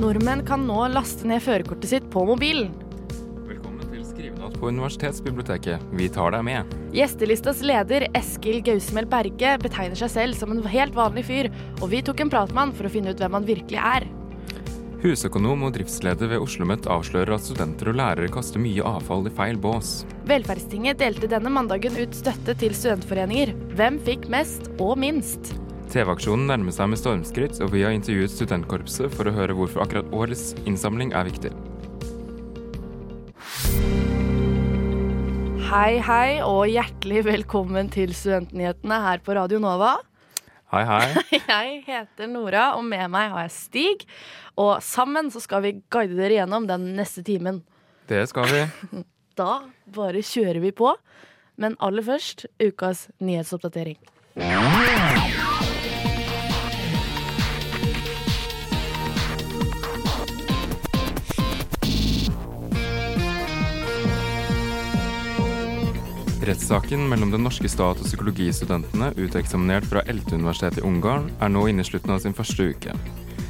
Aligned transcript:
Nordmenn 0.00 0.40
kan 0.48 0.62
nå 0.64 0.86
laste 0.94 1.28
ned 1.28 1.42
førerkortet 1.44 1.90
sitt 1.90 2.06
på 2.12 2.22
mobilen. 2.24 2.70
Velkommen 3.44 3.84
til 3.90 4.00
Skrivenatt 4.08 4.56
på 4.56 4.70
Universitetsbiblioteket. 4.72 5.84
Vi 6.00 6.08
tar 6.14 6.32
deg 6.32 6.46
med. 6.48 6.72
Gjestelistas 6.96 7.60
leder 7.68 8.08
Eskil 8.16 8.62
Gausmel 8.64 9.08
Berge 9.12 9.58
betegner 9.60 10.00
seg 10.00 10.14
selv 10.14 10.40
som 10.40 10.56
en 10.56 10.64
helt 10.72 10.96
vanlig 10.96 11.26
fyr, 11.28 11.52
og 11.82 11.92
vi 11.92 12.00
tok 12.06 12.24
en 12.24 12.32
prat 12.32 12.56
med 12.56 12.62
han 12.62 12.76
for 12.78 12.88
å 12.88 12.94
finne 12.96 13.12
ut 13.12 13.20
hvem 13.20 13.36
han 13.36 13.50
virkelig 13.52 13.82
er. 13.82 14.08
Husøkonom 15.06 15.60
og 15.62 15.76
driftsleder 15.76 16.32
ved 16.32 16.40
OsloMet 16.42 16.88
avslører 16.90 17.36
at 17.36 17.44
studenter 17.46 17.92
og 17.92 17.94
lærere 18.00 18.30
kaster 18.34 18.58
mye 18.58 18.82
avfall 18.82 19.28
i 19.28 19.30
feil 19.30 19.58
bås. 19.62 20.00
Velferdstinget 20.26 20.98
delte 20.98 21.28
denne 21.30 21.52
mandagen 21.54 21.94
ut 21.94 22.16
støtte 22.18 22.56
til 22.58 22.74
studentforeninger. 22.74 23.52
Hvem 23.78 24.00
fikk 24.02 24.26
mest 24.34 24.66
og 24.82 24.96
minst? 24.98 25.52
TV-aksjonen 25.92 26.50
nærmer 26.50 26.74
seg 26.74 26.90
med 26.90 26.98
stormskritt, 26.98 27.60
og 27.62 27.70
vi 27.76 27.84
har 27.86 27.94
intervjuet 27.94 28.34
studentkorpset 28.34 29.14
for 29.14 29.30
å 29.30 29.36
høre 29.36 29.54
hvorfor 29.54 29.84
akkurat 29.84 30.10
årets 30.10 30.56
innsamling 30.66 31.14
er 31.14 31.30
viktig. 31.30 31.54
Hei, 35.70 36.02
hei, 36.02 36.42
og 36.42 36.66
hjertelig 36.72 37.22
velkommen 37.30 37.94
til 37.94 38.10
Studentnyhetene 38.10 38.98
her 39.06 39.22
på 39.22 39.38
Radio 39.38 39.62
Nova. 39.62 40.00
Hei, 40.72 40.82
hei. 40.82 41.22
Jeg 41.46 41.82
heter 41.86 42.26
Nora, 42.26 42.72
og 42.74 42.82
med 42.84 43.06
meg 43.14 43.30
har 43.30 43.44
jeg 43.46 43.52
Stig. 43.54 44.06
Og 44.58 44.80
sammen 44.82 45.30
så 45.30 45.38
skal 45.44 45.62
vi 45.62 45.76
guide 45.92 46.16
dere 46.18 46.40
gjennom 46.40 46.66
den 46.66 46.88
neste 46.98 47.22
timen. 47.26 47.62
Det 48.10 48.24
skal 48.32 48.50
vi. 48.50 48.64
Da 49.36 49.66
bare 49.92 50.22
kjører 50.24 50.62
vi 50.64 50.70
på. 50.72 50.94
Men 51.60 51.76
aller 51.84 52.04
først 52.06 52.46
ukas 52.56 53.02
nyhetsoppdatering. 53.20 53.98
Rettssaken 66.46 67.08
mellom 67.08 67.32
den 67.32 67.42
norske 67.42 67.66
stat 67.66 67.98
og 67.98 68.06
psykologistudentene 68.06 69.08
uteksaminert 69.18 69.88
fra 69.90 70.04
ELTE-universitetet 70.06 70.78
i 70.78 70.84
Ungarn 70.86 71.24
er 71.42 71.50
nå 71.50 71.64
inne 71.66 71.82
i 71.82 71.88
slutten 71.88 72.12
av 72.14 72.20
sin 72.22 72.36
første 72.38 72.68
uke. 72.70 72.92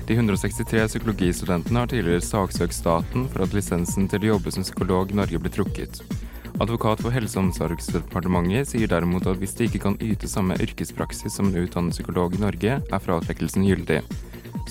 De 0.08 0.16
163 0.16 0.86
psykologistudentene 0.94 1.82
har 1.82 1.90
tidligere 1.92 2.24
saksøkt 2.24 2.72
staten 2.72 3.26
for 3.34 3.44
at 3.44 3.52
lisensen 3.52 4.08
til 4.08 4.24
å 4.24 4.30
jobbe 4.30 4.54
som 4.54 4.64
psykolog 4.64 5.12
i 5.12 5.18
Norge 5.20 5.42
ble 5.44 5.52
trukket. 5.52 6.00
Advokat 6.56 7.02
for 7.04 7.12
Helse- 7.12 7.36
og 7.36 7.50
omsorgsdepartementet 7.50 8.72
sier 8.72 8.88
derimot 8.88 9.28
at 9.28 9.42
hvis 9.42 9.52
de 9.58 9.68
ikke 9.68 9.82
kan 9.84 10.00
yte 10.00 10.30
samme 10.32 10.56
yrkespraksis 10.56 11.36
som 11.36 11.50
en 11.50 11.66
utdannet 11.66 11.92
psykolog 11.98 12.32
i 12.32 12.40
Norge, 12.46 12.78
er 12.80 13.06
fratrekkelsen 13.10 13.68
gyldig. 13.68 14.00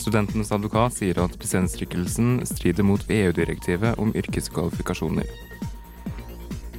Studentenes 0.01 0.49
advokat 0.55 0.97
sier 0.97 1.21
at 1.21 1.37
lisensstrikkelsen 1.37 2.39
strider 2.49 2.89
mot 2.89 3.05
EU-direktivet 3.05 4.01
om 4.01 4.17
yrkeskvalifikasjoner. 4.17 5.29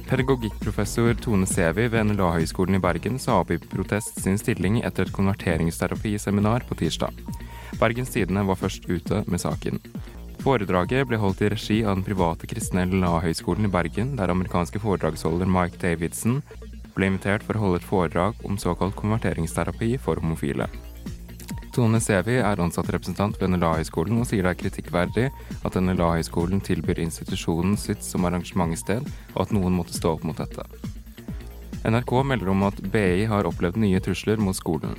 Pedagogikkprofessor 0.07 1.17
Tone 1.19 1.45
Sevi 1.49 1.89
ved 1.91 2.05
NLA-høgskolen 2.07 2.77
i 2.77 2.79
Bergen 2.79 3.17
sa 3.19 3.41
opp 3.41 3.49
i 3.51 3.57
protest 3.59 4.21
sin 4.23 4.37
stilling 4.39 4.77
etter 4.87 5.03
et 5.03 5.11
konverteringsterapiseminar 5.11 6.63
på 6.69 6.77
tirsdag. 6.79 7.11
Bergens 7.81 8.13
Tidende 8.13 8.45
var 8.47 8.55
først 8.55 8.87
ute 8.87 9.25
med 9.27 9.43
saken. 9.43 9.81
Foredraget 10.45 11.09
ble 11.09 11.19
holdt 11.19 11.43
i 11.43 11.51
regi 11.51 11.81
av 11.83 11.97
den 11.97 12.07
private 12.07 12.47
kristne 12.47 12.85
NLA-høgskolen 12.87 13.67
i 13.67 13.73
Bergen, 13.73 14.15
der 14.15 14.31
amerikanske 14.31 14.79
foredragsholder 14.79 15.51
Mike 15.51 15.81
Davidson 15.83 16.39
ble 16.95 17.11
invitert 17.11 17.43
for 17.43 17.59
å 17.59 17.65
holde 17.65 17.81
et 17.81 17.91
foredrag 17.91 18.39
om 18.47 18.55
såkalt 18.55 18.95
konverteringsterapi 18.95 19.97
for 19.99 20.23
homofile. 20.23 20.71
Tone 21.77 21.99
Sevi 22.01 22.39
er 22.41 22.57
ansatt 22.57 22.87
representant 22.89 23.35
ved 23.37 23.51
NLA-høgskolen 23.53 24.17
og 24.17 24.25
sier 24.25 24.47
det 24.47 24.55
er 24.55 24.57
kritikkverdig 24.63 25.25
at 25.67 25.75
NLA-høgskolen 25.77 26.63
tilbyr 26.65 27.03
institusjonen 27.03 27.75
sitt 27.77 28.01
som 28.01 28.25
arrangementssted, 28.25 29.05
og 29.35 29.43
at 29.43 29.53
noen 29.53 29.75
måtte 29.77 29.93
stå 29.93 30.15
opp 30.15 30.25
mot 30.25 30.39
dette. 30.41 30.65
NRK 31.85 32.13
melder 32.25 32.49
om 32.49 32.65
at 32.65 32.81
BI 32.81 33.27
har 33.29 33.45
opplevd 33.45 33.77
nye 33.83 34.01
trusler 34.01 34.41
mot 34.41 34.57
skolen. 34.57 34.97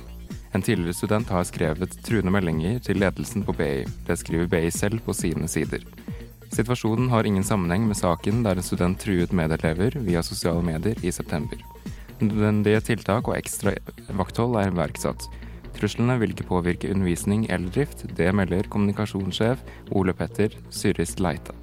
En 0.55 0.63
tidligere 0.63 0.95
student 0.95 1.33
har 1.35 1.43
skrevet 1.49 1.97
truende 2.07 2.31
meldinger 2.31 2.79
til 2.87 3.03
ledelsen 3.03 3.43
på 3.43 3.57
BI. 3.59 3.83
Det 4.07 4.15
skriver 4.23 4.47
BI 4.47 4.71
selv 4.71 5.03
på 5.03 5.17
sine 5.19 5.51
sider. 5.51 5.83
Situasjonen 6.47 7.11
har 7.11 7.27
ingen 7.27 7.43
sammenheng 7.43 7.91
med 7.91 7.99
saken 7.99 8.39
der 8.47 8.55
en 8.55 8.65
student 8.65 9.03
truet 9.03 9.35
medelever 9.35 9.99
via 10.07 10.23
sosiale 10.23 10.63
medier 10.63 10.95
i 11.03 11.11
september. 11.11 11.59
Nødvendige 12.23 12.81
tiltak 12.87 13.27
og 13.27 13.35
ekstra 13.35 13.75
vakthold 14.15 14.55
er 14.63 14.71
iverksatt. 14.71 15.27
Truslene 15.77 16.17
vil 16.21 16.33
ikke 16.35 16.49
påvirke 16.49 16.91
undervisning 16.91 17.45
eller 17.49 17.69
drift. 17.73 18.05
Det 18.17 18.31
melder 18.35 18.69
kommunikasjonssjef 18.71 19.61
Ole 19.95 20.15
Petter 20.17 20.55
Syrist 20.73 21.21
Leite. 21.23 21.55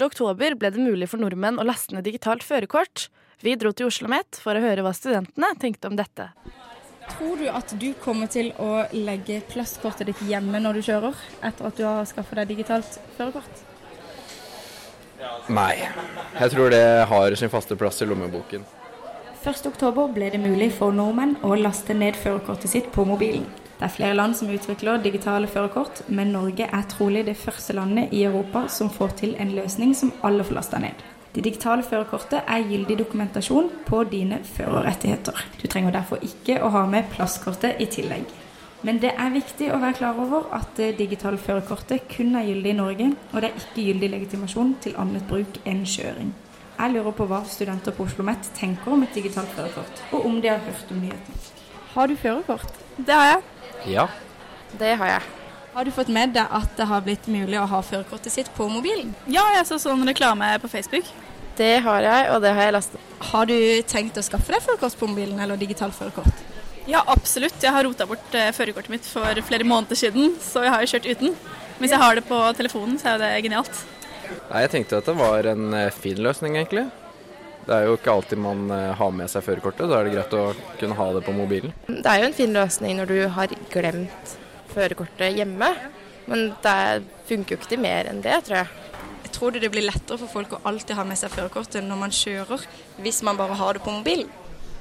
Oktober 0.00 0.54
ble 0.56 0.70
det 0.72 0.82
mulig 0.82 1.08
for 1.10 1.20
nordmenn 1.20 1.60
å 1.60 1.64
laste 1.64 1.94
ned 1.94 2.04
digitalt 2.08 2.44
førerkort. 2.44 3.08
Vi 3.40 3.54
dro 3.56 3.72
til 3.72 3.88
Oslo 3.88 4.08
Met 4.12 4.36
for 4.40 4.56
å 4.56 4.62
høre 4.64 4.84
hva 4.84 4.92
studentene 4.96 5.54
tenkte 5.60 5.88
om 5.88 5.96
dette. 5.96 6.30
Tror 7.10 7.40
du 7.40 7.48
at 7.50 7.72
du 7.80 7.88
kommer 8.04 8.30
til 8.30 8.52
å 8.60 8.84
legge 8.92 9.40
plastkortet 9.50 10.12
ditt 10.12 10.22
hjemme 10.28 10.60
når 10.62 10.78
du 10.78 10.86
kjører, 10.90 11.24
etter 11.42 11.70
at 11.70 11.80
du 11.80 11.86
har 11.88 12.06
skaffet 12.08 12.42
deg 12.42 12.54
digitalt 12.54 13.00
førerkort? 13.16 13.69
Nei. 15.48 15.74
Jeg 16.40 16.52
tror 16.54 16.70
det 16.72 16.84
har 17.10 17.34
sin 17.36 17.52
faste 17.52 17.76
plass 17.76 18.02
i 18.02 18.08
lommeboken. 18.08 18.64
1.10 19.40 20.12
ble 20.12 20.28
det 20.34 20.40
mulig 20.40 20.68
for 20.76 20.92
nordmenn 20.92 21.38
å 21.46 21.54
laste 21.56 21.96
ned 21.96 22.18
førerkortet 22.20 22.70
sitt 22.70 22.90
på 22.92 23.06
mobilen. 23.08 23.46
Det 23.80 23.86
er 23.86 23.94
flere 23.94 24.16
land 24.18 24.36
som 24.36 24.50
utvikler 24.52 25.00
digitale 25.00 25.48
førerkort, 25.48 26.02
men 26.12 26.34
Norge 26.34 26.66
er 26.68 26.82
trolig 26.92 27.22
det 27.24 27.38
første 27.40 27.72
landet 27.72 28.12
i 28.12 28.26
Europa 28.28 28.66
som 28.68 28.90
får 28.92 29.14
til 29.22 29.32
en 29.40 29.54
løsning 29.56 29.94
som 29.96 30.12
alle 30.20 30.44
får 30.44 30.58
lasta 30.58 30.82
ned. 30.82 31.00
Det 31.32 31.46
digitale 31.46 31.86
førerkortet 31.86 32.42
er 32.44 32.66
gyldig 32.68 32.98
dokumentasjon 33.00 33.70
på 33.86 34.02
dine 34.10 34.42
førerrettigheter. 34.44 35.40
Du 35.62 35.66
trenger 35.70 35.96
derfor 35.96 36.20
ikke 36.26 36.58
å 36.60 36.68
ha 36.74 36.84
med 36.90 37.08
plastkortet 37.14 37.80
i 37.80 37.88
tillegg. 37.88 38.28
Men 38.82 39.00
det 39.02 39.10
er 39.12 39.32
viktig 39.34 39.66
å 39.74 39.78
være 39.80 39.98
klar 39.98 40.20
over 40.22 40.46
at 40.56 40.70
det 40.78 40.94
digitale 40.96 41.36
førerkortet 41.40 42.06
kun 42.08 42.32
er 42.38 42.46
gyldig 42.48 42.70
i 42.72 42.78
Norge, 42.78 43.08
og 43.32 43.42
det 43.42 43.50
er 43.50 43.58
ikke 43.60 43.84
gyldig 43.90 44.08
legitimasjon 44.14 44.70
til 44.80 44.94
annet 45.00 45.26
bruk 45.28 45.58
enn 45.68 45.82
kjøring. 45.84 46.30
Jeg 46.78 46.94
lurer 46.94 47.12
på 47.12 47.26
hva 47.28 47.42
studenter 47.44 47.92
på 47.92 48.06
Oslo 48.06 48.22
OsloMet 48.22 48.46
tenker 48.56 48.94
om 48.94 49.02
et 49.04 49.12
digitalt 49.12 49.52
førerkort, 49.52 50.00
og 50.16 50.24
om 50.30 50.38
de 50.40 50.48
har 50.48 50.62
hørt 50.64 50.94
om 50.94 51.02
nyheten. 51.02 51.42
Har 51.92 52.08
du 52.08 52.16
førerkort? 52.16 52.80
Det 52.96 53.12
har 53.12 53.26
jeg. 53.34 53.42
Ja. 53.98 54.06
Det 54.80 54.94
har 54.96 55.12
jeg. 55.12 55.28
Har 55.74 55.84
du 55.84 55.92
fått 55.94 56.08
med 56.08 56.32
deg 56.34 56.48
at 56.48 56.72
det 56.78 56.86
har 56.88 57.04
blitt 57.04 57.28
mulig 57.28 57.58
å 57.60 57.66
ha 57.68 57.82
førerkortet 57.84 58.32
sitt 58.32 58.48
på 58.56 58.68
mobilen? 58.72 59.12
Ja, 59.28 59.44
jeg 59.58 59.68
så 59.68 59.76
sånn 59.82 60.08
reklame 60.08 60.48
på 60.62 60.72
Facebook. 60.72 61.04
Det 61.60 61.82
har 61.84 62.00
jeg, 62.06 62.30
og 62.32 62.40
det 62.40 62.54
har 62.56 62.70
jeg 62.70 62.76
lastet. 62.78 63.04
Har 63.28 63.50
du 63.50 63.58
tenkt 63.84 64.16
å 64.16 64.24
skaffe 64.24 64.54
deg 64.54 64.64
førerkort 64.64 64.96
på 64.96 65.10
mobilen, 65.10 65.36
eller 65.44 65.60
digitalt 65.60 65.98
førerkort? 65.98 66.46
Ja, 66.88 67.02
absolutt. 67.06 67.58
Jeg 67.60 67.74
har 67.74 67.84
rota 67.84 68.06
bort 68.08 68.36
eh, 68.36 68.52
førerkortet 68.56 68.92
mitt 68.92 69.08
for 69.08 69.42
flere 69.46 69.66
måneder 69.68 69.98
siden, 69.98 70.36
så 70.40 70.64
jeg 70.64 70.72
har 70.72 70.84
jo 70.84 70.92
kjørt 70.94 71.10
uten. 71.10 71.36
Hvis 71.80 71.92
jeg 71.94 72.00
har 72.02 72.16
det 72.16 72.24
på 72.28 72.38
telefonen, 72.56 72.96
så 73.00 73.14
er 73.14 73.22
det 73.22 73.30
genialt. 73.44 73.84
Nei, 74.50 74.64
jeg 74.64 74.72
tenkte 74.74 75.00
at 75.00 75.08
det 75.10 75.16
var 75.18 75.48
en 75.52 75.74
eh, 75.76 75.92
fin 75.94 76.20
løsning, 76.24 76.56
egentlig. 76.56 76.88
Det 77.66 77.76
er 77.76 77.86
jo 77.86 77.96
ikke 77.98 78.12
alltid 78.12 78.40
man 78.40 78.66
eh, 78.74 78.90
har 78.96 79.14
med 79.14 79.30
seg 79.30 79.44
førerkortet. 79.46 79.88
Da 79.90 80.00
er 80.00 80.08
det 80.08 80.14
greit 80.16 80.36
å 80.36 80.44
kunne 80.80 80.98
ha 80.98 81.08
det 81.16 81.24
på 81.26 81.36
mobilen. 81.36 81.74
Det 81.88 82.04
er 82.06 82.22
jo 82.22 82.30
en 82.30 82.36
fin 82.36 82.54
løsning 82.56 83.00
når 83.00 83.12
du 83.12 83.18
har 83.36 83.56
glemt 83.72 84.36
førerkortet 84.72 85.36
hjemme, 85.36 85.68
men 86.30 86.52
det 86.64 86.78
funker 87.28 87.56
jo 87.56 87.60
ikke 87.60 87.72
til 87.74 87.82
mer 87.82 88.08
enn 88.10 88.22
det, 88.24 88.36
tror 88.46 88.62
jeg. 88.62 88.90
Jeg 89.26 89.34
tror 89.36 89.54
det 89.54 89.70
blir 89.72 89.86
lettere 89.86 90.18
for 90.18 90.32
folk 90.32 90.56
å 90.56 90.62
alltid 90.66 90.96
ha 90.98 91.04
med 91.06 91.18
seg 91.18 91.32
førerkortet 91.32 91.84
når 91.86 91.98
man 92.00 92.14
kjører, 92.14 92.64
hvis 93.02 93.20
man 93.26 93.38
bare 93.38 93.58
har 93.58 93.76
det 93.76 93.84
på 93.84 93.94
mobilen. 93.94 94.30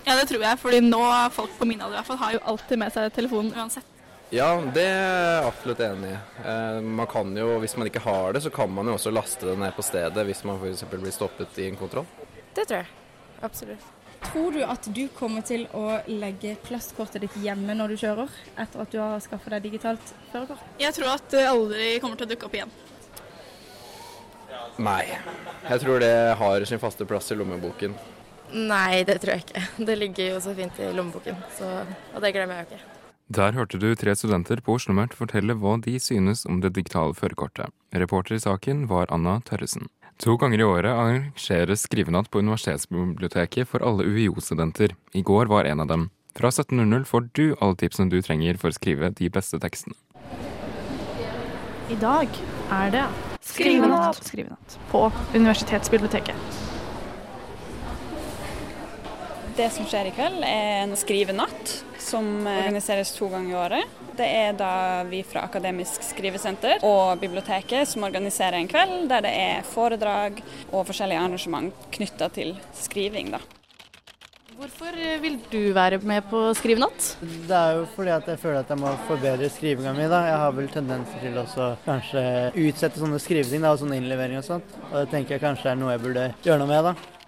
Ja, 0.05 0.15
det 0.15 0.25
tror 0.29 0.43
jeg, 0.43 0.59
fordi 0.61 0.81
nå 0.85 1.01
folk 1.35 1.55
på 1.59 1.67
min 1.69 1.81
alder 1.81 1.97
i 1.97 1.99
hvert 1.99 2.09
fall 2.09 2.21
har 2.23 2.35
jo 2.37 2.43
alltid 2.53 2.81
med 2.81 2.93
seg 2.95 3.13
telefonen 3.13 3.53
uansett. 3.55 3.95
Ja, 4.29 4.49
det 4.61 4.83
er 4.85 4.99
jeg 4.99 5.45
absolutt 5.49 5.79
enig 5.81 6.09
i. 6.13 6.17
Eh, 6.45 6.79
man 6.85 7.07
kan 7.09 7.31
jo, 7.37 7.55
Hvis 7.63 7.73
man 7.77 7.89
ikke 7.89 8.03
har 8.03 8.33
det, 8.33 8.43
så 8.45 8.51
kan 8.53 8.69
man 8.69 8.85
jo 8.85 8.93
også 8.93 9.13
laste 9.13 9.47
det 9.49 9.55
ned 9.57 9.73
på 9.73 9.85
stedet 9.85 10.25
hvis 10.27 10.43
man 10.45 10.59
f.eks. 10.61 10.83
blir 10.91 11.15
stoppet 11.15 11.57
i 11.57 11.69
en 11.71 11.79
kontroll. 11.79 12.05
Det 12.53 12.67
tror 12.69 12.83
jeg. 12.83 12.91
Absolutt. 13.41 13.87
Tror 14.19 14.51
du 14.51 14.59
at 14.67 14.85
du 14.93 15.07
kommer 15.15 15.41
til 15.47 15.63
å 15.73 16.01
legge 16.11 16.57
plastkortet 16.65 17.23
ditt 17.23 17.37
hjemme 17.41 17.73
når 17.77 17.93
du 17.93 18.01
kjører, 18.01 18.33
etter 18.59 18.83
at 18.83 18.91
du 18.91 18.99
har 18.99 19.23
skaffa 19.23 19.53
deg 19.55 19.69
digitalt 19.69 20.13
førerkort? 20.33 20.61
Jeg 20.81 20.93
tror 20.97 21.13
at 21.15 21.29
det 21.33 21.45
aldri 21.47 21.89
kommer 22.03 22.19
til 22.19 22.27
å 22.27 22.31
dukke 22.33 22.49
opp 22.49 22.57
igjen. 22.59 22.73
Nei. 24.79 25.05
Jeg 25.69 25.81
tror 25.81 26.03
det 26.03 26.13
har 26.39 26.65
sin 26.67 26.81
faste 26.83 27.07
plass 27.07 27.31
i 27.31 27.39
lommeboken. 27.39 27.95
Nei, 28.53 29.03
det 29.05 29.19
tror 29.21 29.35
jeg 29.35 29.45
ikke. 29.45 29.65
Det 29.85 29.97
ligger 29.99 30.31
jo 30.33 30.39
så 30.41 30.55
fint 30.57 30.79
i 30.81 30.89
lommeboken, 30.95 31.37
så, 31.57 31.83
og 32.15 32.23
det 32.23 32.33
glemmer 32.33 32.59
jeg 32.61 32.65
jo 32.65 32.79
ikke. 32.79 32.95
Der 33.29 33.53
hørte 33.53 33.77
du 33.77 33.91
tre 33.93 34.15
studenter 34.17 34.57
på 34.65 34.73
OsloMet 34.79 35.13
fortelle 35.13 35.53
hva 35.53 35.75
de 35.85 35.99
synes 36.01 36.47
om 36.49 36.63
det 36.63 36.71
digitale 36.73 37.13
førerkortet. 37.13 37.69
Reporter 37.93 38.39
i 38.39 38.41
saken 38.41 38.87
var 38.89 39.11
Anna 39.13 39.35
Tørresen. 39.45 39.85
To 40.19 40.33
ganger 40.35 40.59
i 40.59 40.65
året 40.65 40.89
arrangeres 40.89 41.85
skrivenatt 41.85 42.31
på 42.33 42.41
Universitetsbiblioteket 42.41 43.69
for 43.69 43.85
alle 43.85 44.03
UiO-studenter. 44.09 44.95
I 45.13 45.21
går 45.21 45.47
var 45.47 45.69
en 45.69 45.85
av 45.85 45.91
dem. 45.93 46.09
Fra 46.35 46.49
17.00 46.49 47.05
får 47.05 47.29
du 47.37 47.45
alle 47.61 47.77
tipsene 47.77 48.09
du 48.09 48.17
trenger 48.25 48.57
for 48.57 48.73
å 48.73 48.75
skrive 48.75 49.13
de 49.15 49.29
beste 49.29 49.61
tekstene. 49.61 49.93
I 51.89 51.97
dag 52.01 52.33
er 52.73 52.91
det 52.97 53.05
skrivenatt 53.45 54.25
Skrivenatt. 54.25 54.79
på 54.91 55.05
Universitetsbiblioteket. 55.37 56.68
Det 59.59 59.65
som 59.75 59.83
skjer 59.83 60.07
i 60.07 60.11
kveld 60.15 60.43
er 60.47 60.85
en 60.85 60.93
skrivenatt 60.95 61.71
som 61.99 62.23
organiseres 62.47 63.09
to 63.11 63.27
ganger 63.27 63.51
i 63.51 63.57
året. 63.59 63.97
Det 64.15 64.23
er 64.23 64.53
da 64.55 65.03
vi 65.09 65.19
fra 65.27 65.43
Akademisk 65.49 66.05
skrivesenter 66.07 66.85
og 66.87 67.19
biblioteket 67.19 67.89
som 67.91 68.05
organiserer 68.07 68.55
en 68.55 68.71
kveld 68.71 69.09
der 69.11 69.25
det 69.27 69.33
er 69.35 69.67
foredrag 69.67 70.39
og 70.69 70.87
forskjellige 70.87 71.25
arrangement 71.25 71.75
knytta 71.91 72.31
til 72.39 72.55
skriving. 72.85 73.33
da. 73.35 73.43
Hvorfor 74.55 74.95
vil 75.27 75.37
du 75.51 75.73
være 75.75 75.99
med 76.07 76.23
på 76.31 76.53
skrivenatt? 76.55 77.17
Det 77.19 77.59
er 77.59 77.81
jo 77.81 77.85
fordi 77.97 78.15
at 78.15 78.31
jeg 78.31 78.39
føler 78.39 78.63
at 78.63 78.71
jeg 78.71 78.79
må 78.79 78.95
forbedre 79.11 79.53
skrivinga 79.59 79.91
mi. 79.91 80.07
da. 80.07 80.23
Jeg 80.31 80.41
har 80.45 80.51
vel 80.55 80.71
tendenser 80.71 81.19
til 81.19 81.35
å 81.35 81.71
kanskje 81.83 82.25
utsette 82.55 83.03
sånne 83.03 83.19
skriveting 83.19 83.67
da, 83.67 83.75
og 83.75 83.83
sånne 83.83 83.99
innleveringer 83.99 84.39
og 84.39 84.51
sånt. 84.53 84.83
Og 84.87 85.01
det 85.01 85.07
tenker 85.11 85.35
jeg 85.35 85.47
kanskje 85.49 85.73
er 85.73 85.81
noe 85.83 85.97
jeg 85.97 86.07
burde 86.07 86.29
gjøre 86.47 86.63
noe 86.63 86.75
med. 86.77 86.93
da. 86.93 87.18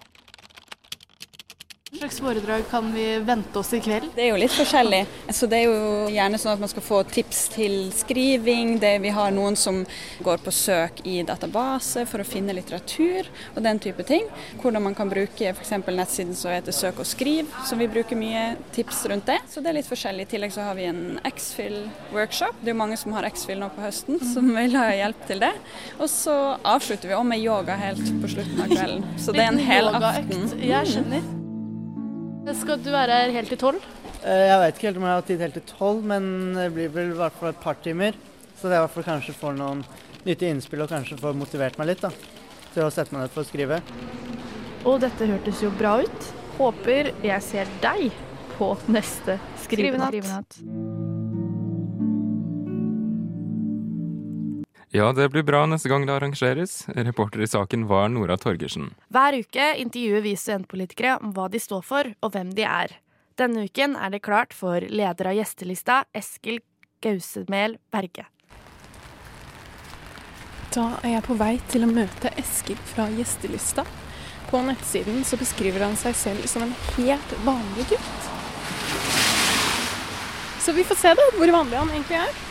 Slags 2.02 2.20
foredrag 2.20 2.62
kan 2.70 2.92
vi 2.92 3.18
vente 3.18 3.58
oss 3.58 3.74
i 3.74 3.78
kveld? 3.80 4.08
Det 4.14 4.24
er 4.24 4.32
jo 4.32 4.38
litt 4.42 4.50
forskjellig. 4.50 5.04
Så 5.30 5.46
det 5.46 5.60
er 5.60 5.68
jo 5.68 6.08
gjerne 6.10 6.38
sånn 6.42 6.56
at 6.56 6.62
man 6.64 6.70
skal 6.72 6.82
få 6.82 6.96
tips 7.06 7.42
til 7.52 7.74
skriving. 7.94 8.72
Det, 8.82 8.96
vi 9.04 9.12
har 9.14 9.30
noen 9.30 9.54
som 9.54 9.84
går 10.26 10.40
på 10.42 10.50
søk 10.50 10.98
i 11.06 11.20
database 11.22 12.02
for 12.10 12.24
å 12.24 12.26
finne 12.26 12.56
litteratur 12.58 13.28
og 13.52 13.60
den 13.62 13.78
type 13.84 14.02
ting. 14.08 14.26
Hvordan 14.58 14.82
man 14.88 14.96
kan 14.98 15.12
bruke 15.12 15.52
f.eks. 15.52 15.70
nettsiden 15.78 16.34
som 16.34 16.50
heter 16.50 16.74
Søk 16.74 16.98
og 17.04 17.06
skriv, 17.06 17.52
som 17.68 17.78
vi 17.78 17.86
bruker 17.92 18.18
mye 18.18 18.56
tips 18.74 19.04
rundt 19.12 19.30
det. 19.30 19.38
Så 19.52 19.62
det 19.62 19.70
er 19.70 19.76
litt 19.78 19.90
forskjellig. 19.92 20.26
I 20.26 20.30
tillegg 20.32 20.56
så 20.56 20.64
har 20.66 20.74
vi 20.80 20.88
en 20.90 21.20
X-Fill-workshop. 21.30 22.58
Det 22.64 22.72
er 22.72 22.74
jo 22.74 22.80
mange 22.80 22.98
som 22.98 23.14
har 23.14 23.28
X-Fill 23.30 23.62
nå 23.62 23.68
på 23.76 23.84
høsten, 23.84 24.18
som 24.32 24.48
vil 24.56 24.74
ha 24.74 24.88
hjelp 24.90 25.22
til 25.30 25.44
det. 25.46 25.52
Og 26.00 26.10
så 26.10 26.34
avslutter 26.58 27.12
vi 27.12 27.14
også 27.20 27.30
med 27.30 27.46
yoga 27.46 27.78
helt 27.84 28.02
på 28.24 28.32
slutten 28.34 28.66
av 28.66 28.74
kvelden. 28.74 29.06
Så 29.22 29.38
det 29.38 29.46
er 29.46 29.54
en 29.54 29.62
hel 29.70 29.92
aften. 30.00 30.50
Jeg 30.58 30.90
skjønner. 30.96 31.30
Skal 32.42 32.80
du 32.82 32.90
være 32.92 33.14
her 33.22 33.32
helt 33.36 33.48
til 33.52 33.58
tolv? 33.60 33.84
Eh, 34.24 34.46
Jeg 34.50 34.58
veit 34.60 34.74
ikke 34.76 34.88
helt 34.88 34.98
om 35.00 35.06
jeg 35.06 35.14
har 35.16 35.26
tid 35.28 35.40
helt 35.44 35.54
til 35.58 35.66
tolv, 35.70 36.02
men 36.04 36.26
det 36.56 36.68
blir 36.74 36.90
vel 36.94 37.12
i 37.14 37.18
hvert 37.18 37.36
fall 37.38 37.52
et 37.52 37.60
par 37.62 37.78
timer. 37.84 38.16
Så 38.58 38.68
det 38.68 38.76
er 38.76 38.82
i 38.82 38.84
hvert 38.86 38.94
fall 38.96 39.06
kanskje 39.06 39.34
får 39.38 39.56
noen 39.58 39.84
nyttige 40.26 40.50
innspill 40.54 40.84
og 40.84 40.90
kanskje 40.92 41.18
får 41.18 41.34
motivert 41.38 41.78
meg 41.80 41.92
litt 41.92 42.02
da, 42.04 42.10
til 42.74 42.86
å 42.86 42.90
sette 42.94 43.14
meg 43.14 43.24
ned 43.24 43.34
for 43.34 43.42
å 43.42 43.48
skrive. 43.48 43.80
Og 44.86 45.00
dette 45.02 45.26
hørtes 45.30 45.62
jo 45.62 45.70
bra 45.78 45.96
ut. 46.02 46.30
Håper 46.58 47.12
jeg 47.24 47.42
ser 47.46 47.70
deg 47.82 48.10
på 48.58 48.74
neste 48.92 49.38
skrivenatt. 49.64 50.12
Skrivenatt. 50.14 50.91
Ja, 54.94 55.12
det 55.12 55.28
blir 55.32 55.42
bra 55.42 55.62
neste 55.66 55.88
gang 55.88 56.02
det 56.04 56.12
arrangeres. 56.12 56.84
Reporter 56.88 57.40
i 57.40 57.46
saken 57.48 57.86
var 57.88 58.10
Nora 58.12 58.36
Torgersen. 58.36 58.90
Hver 59.08 59.38
uke 59.40 59.70
intervjuer 59.80 60.20
vi 60.20 60.34
studentpolitikere 60.36 61.14
om 61.16 61.30
hva 61.32 61.46
de 61.48 61.60
står 61.64 61.80
for, 61.86 62.10
og 62.20 62.34
hvem 62.34 62.50
de 62.52 62.66
er. 62.68 62.92
Denne 63.40 63.64
uken 63.64 63.96
er 63.96 64.12
det 64.12 64.20
klart 64.26 64.52
for 64.52 64.84
leder 64.84 65.30
av 65.30 65.38
gjestelista, 65.38 66.02
Eskil 66.12 66.60
Gausemel 67.00 67.78
Berge. 67.88 68.26
Da 70.76 70.86
er 71.00 71.14
jeg 71.14 71.26
på 71.30 71.40
vei 71.40 71.54
til 71.72 71.88
å 71.88 71.92
møte 71.96 72.36
Eskil 72.44 72.84
fra 72.92 73.08
gjestelista. 73.16 73.88
På 74.52 74.60
nettsiden 74.60 75.24
så 75.24 75.40
beskriver 75.40 75.88
han 75.88 75.96
seg 75.96 76.20
selv 76.20 76.44
som 76.52 76.68
en 76.68 76.78
helt 76.98 77.36
vanlig 77.48 77.88
gutt. 77.96 78.32
Så 80.60 80.76
vi 80.76 80.84
får 80.84 81.00
se 81.00 81.16
da, 81.16 81.30
hvor 81.40 81.60
vanlig 81.62 81.80
han 81.80 81.96
egentlig 81.96 82.26
er. 82.28 82.42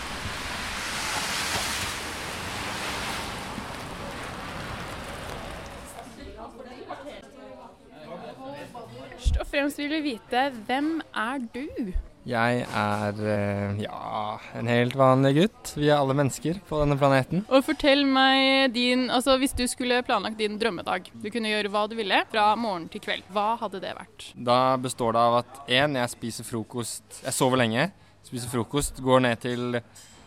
Fremst 9.72 9.80
vil 9.80 10.02
vi 10.04 10.18
vite, 10.18 10.40
hvem 10.68 10.88
er 11.16 11.44
du? 11.54 11.92
Jeg 12.28 12.64
er 12.76 13.20
eh, 13.24 13.78
ja, 13.80 14.34
en 14.60 14.68
helt 14.68 14.98
vanlig 15.00 15.30
gutt. 15.38 15.70
Vi 15.78 15.86
er 15.88 15.96
alle 15.96 16.16
mennesker 16.20 16.58
på 16.68 16.82
denne 16.82 16.98
planeten. 17.00 17.46
Og 17.48 17.64
fortell 17.64 18.04
meg 18.04 18.74
din, 18.76 19.06
altså 19.08 19.38
hvis 19.40 19.56
du 19.56 19.64
skulle 19.72 20.02
planlagt 20.04 20.36
din 20.42 20.58
drømmedag, 20.60 21.08
du 21.14 21.30
kunne 21.32 21.54
gjøre 21.54 21.72
hva 21.72 21.86
du 21.88 21.96
ville 21.96 22.20
fra 22.34 22.50
morgen 22.60 22.90
til 22.92 23.00
kveld, 23.06 23.24
hva 23.32 23.54
hadde 23.62 23.80
det 23.86 23.94
vært? 23.96 24.26
Da 24.36 24.58
består 24.76 25.16
det 25.16 25.24
av 25.24 25.38
at 25.40 25.64
én, 25.72 25.96
jeg 26.02 26.14
spiser 26.18 26.50
frokost 26.50 27.22
Jeg 27.22 27.38
sover 27.38 27.64
lenge, 27.64 27.88
spiser 28.28 28.52
frokost, 28.52 29.00
går 29.00 29.24
ned 29.24 29.40
til 29.48 29.80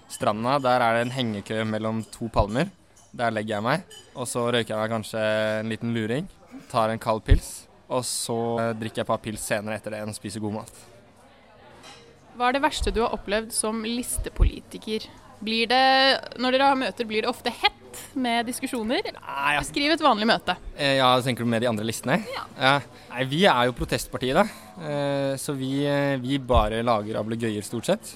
stranda. 0.09 0.57
Der 0.71 0.87
er 0.87 0.97
det 0.97 1.05
en 1.11 1.15
hengekø 1.19 1.61
mellom 1.69 2.01
to 2.17 2.33
palmer. 2.33 2.73
Der 3.13 3.37
legger 3.37 3.59
jeg 3.59 3.69
meg. 3.69 4.01
Og 4.17 4.25
så 4.25 4.49
røyker 4.49 4.73
jeg 4.73 4.81
meg 4.87 4.97
kanskje 4.97 5.29
en 5.61 5.77
liten 5.77 5.93
luring. 5.93 6.33
Tar 6.73 6.97
en 6.97 7.07
kald 7.11 7.27
pils. 7.29 7.67
Og 7.93 8.05
så 8.09 8.37
eh, 8.63 8.73
drikker 8.81 9.03
jeg 9.03 9.05
et 9.07 9.11
par 9.13 9.21
pils 9.25 9.45
senere 9.45 9.77
etter 9.77 9.93
det 9.97 10.01
enn 10.05 10.15
spiser 10.17 10.41
god 10.45 10.61
mat. 10.63 10.73
Hva 12.35 12.49
er 12.49 12.57
det 12.57 12.65
verste 12.65 12.91
du 12.95 13.03
har 13.05 13.13
opplevd 13.15 13.53
som 13.55 13.85
listepolitiker? 13.87 15.05
Blir 15.45 15.69
det, 15.69 15.83
når 16.41 16.55
dere 16.57 16.69
har 16.71 16.79
møter, 16.81 17.07
blir 17.07 17.23
det 17.27 17.29
ofte 17.31 17.53
hett 17.53 18.01
med 18.19 18.47
diskusjoner? 18.49 19.05
Beskriv 19.59 19.93
et 19.93 20.03
vanlig 20.03 20.27
møte. 20.31 20.57
Eh, 20.79 20.97
Ja, 20.99 21.13
tenker 21.23 21.45
du 21.45 21.51
med 21.51 21.63
de 21.63 21.69
andre 21.69 21.85
listene? 21.87 22.17
Ja. 22.33 22.79
Nei, 23.13 23.25
vi 23.31 23.45
er 23.51 23.69
jo 23.69 23.77
protestpartiet, 23.77 24.35
da. 24.41 24.47
Eh, 24.81 25.37
Så 25.39 25.55
vi, 25.59 25.85
vi 26.25 26.39
bare 26.39 26.81
lager 26.83 27.21
ablegøyer, 27.21 27.63
stort 27.67 27.91
sett. 27.93 28.15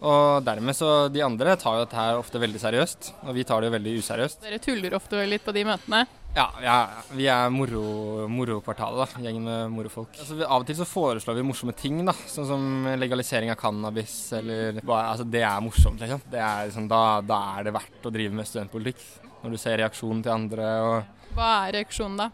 Og 0.00 0.40
dermed 0.46 0.72
så 0.72 1.10
De 1.12 1.20
andre 1.20 1.56
tar 1.60 1.76
jo 1.76 1.84
dette 1.84 1.98
her 1.98 2.16
ofte 2.16 2.40
veldig 2.40 2.62
seriøst, 2.62 3.12
og 3.28 3.34
vi 3.36 3.44
tar 3.44 3.60
det 3.60 3.68
jo 3.68 3.74
veldig 3.76 3.98
useriøst. 4.00 4.40
Dere 4.46 4.58
tuller 4.64 4.96
ofte 4.96 5.20
litt 5.28 5.44
på 5.44 5.52
de 5.52 5.66
møtene. 5.68 6.06
Ja, 6.34 6.46
ja 6.62 6.76
vi 7.10 7.26
er 7.30 7.48
moro, 7.50 7.82
morokvartalet, 8.30 9.00
da. 9.02 9.22
Gjengen 9.24 9.46
med 9.48 9.72
morofolk. 9.74 10.12
Altså, 10.14 10.36
vi, 10.38 10.46
av 10.46 10.62
og 10.62 10.68
til 10.68 10.78
så 10.78 10.86
foreslår 10.86 11.40
vi 11.40 11.46
morsomme 11.46 11.74
ting, 11.76 12.02
da. 12.06 12.14
Sånn 12.30 12.46
som 12.48 12.90
legalisering 13.00 13.50
av 13.50 13.58
cannabis, 13.60 14.14
eller 14.38 14.78
bare, 14.80 15.08
Altså, 15.14 15.26
det 15.26 15.42
er 15.46 15.64
morsomt, 15.64 16.02
liksom. 16.02 16.22
Det 16.30 16.38
er, 16.38 16.68
liksom 16.68 16.86
da, 16.90 17.02
da 17.26 17.40
er 17.56 17.66
det 17.66 17.74
verdt 17.74 18.06
å 18.06 18.14
drive 18.14 18.36
med 18.36 18.48
studentpolitikk. 18.48 19.02
Når 19.40 19.56
du 19.56 19.58
ser 19.58 19.80
reaksjonen 19.80 20.22
til 20.22 20.34
andre 20.34 20.70
og 20.84 21.34
Hva 21.34 21.50
er 21.64 21.78
reaksjonen 21.78 22.18
da? 22.20 22.28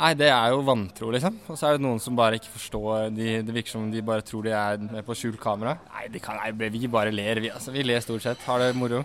Nei, 0.00 0.14
det 0.16 0.30
er 0.32 0.52
jo 0.54 0.62
vantro, 0.64 1.10
liksom. 1.12 1.34
Og 1.52 1.58
så 1.60 1.68
er 1.68 1.76
det 1.76 1.84
noen 1.84 2.00
som 2.00 2.16
bare 2.16 2.38
ikke 2.40 2.54
forstår 2.54 3.10
de, 3.12 3.40
Det 3.44 3.54
virker 3.54 3.74
som 3.76 3.90
de 3.92 4.00
bare 4.04 4.24
tror 4.24 4.46
de 4.48 4.54
er 4.56 4.80
med 4.80 5.04
på 5.04 5.16
skjult 5.16 5.40
kamera. 5.40 5.76
Nei, 5.92 6.06
de 6.12 6.22
kan, 6.24 6.40
nei, 6.40 6.70
vi 6.72 6.88
bare 6.88 7.12
ler, 7.12 7.40
vi. 7.44 7.52
Altså, 7.52 7.72
vi 7.74 7.84
ler 7.84 8.00
stort 8.04 8.24
sett. 8.24 8.40
Har 8.48 8.64
det 8.64 8.72
moro. 8.76 9.02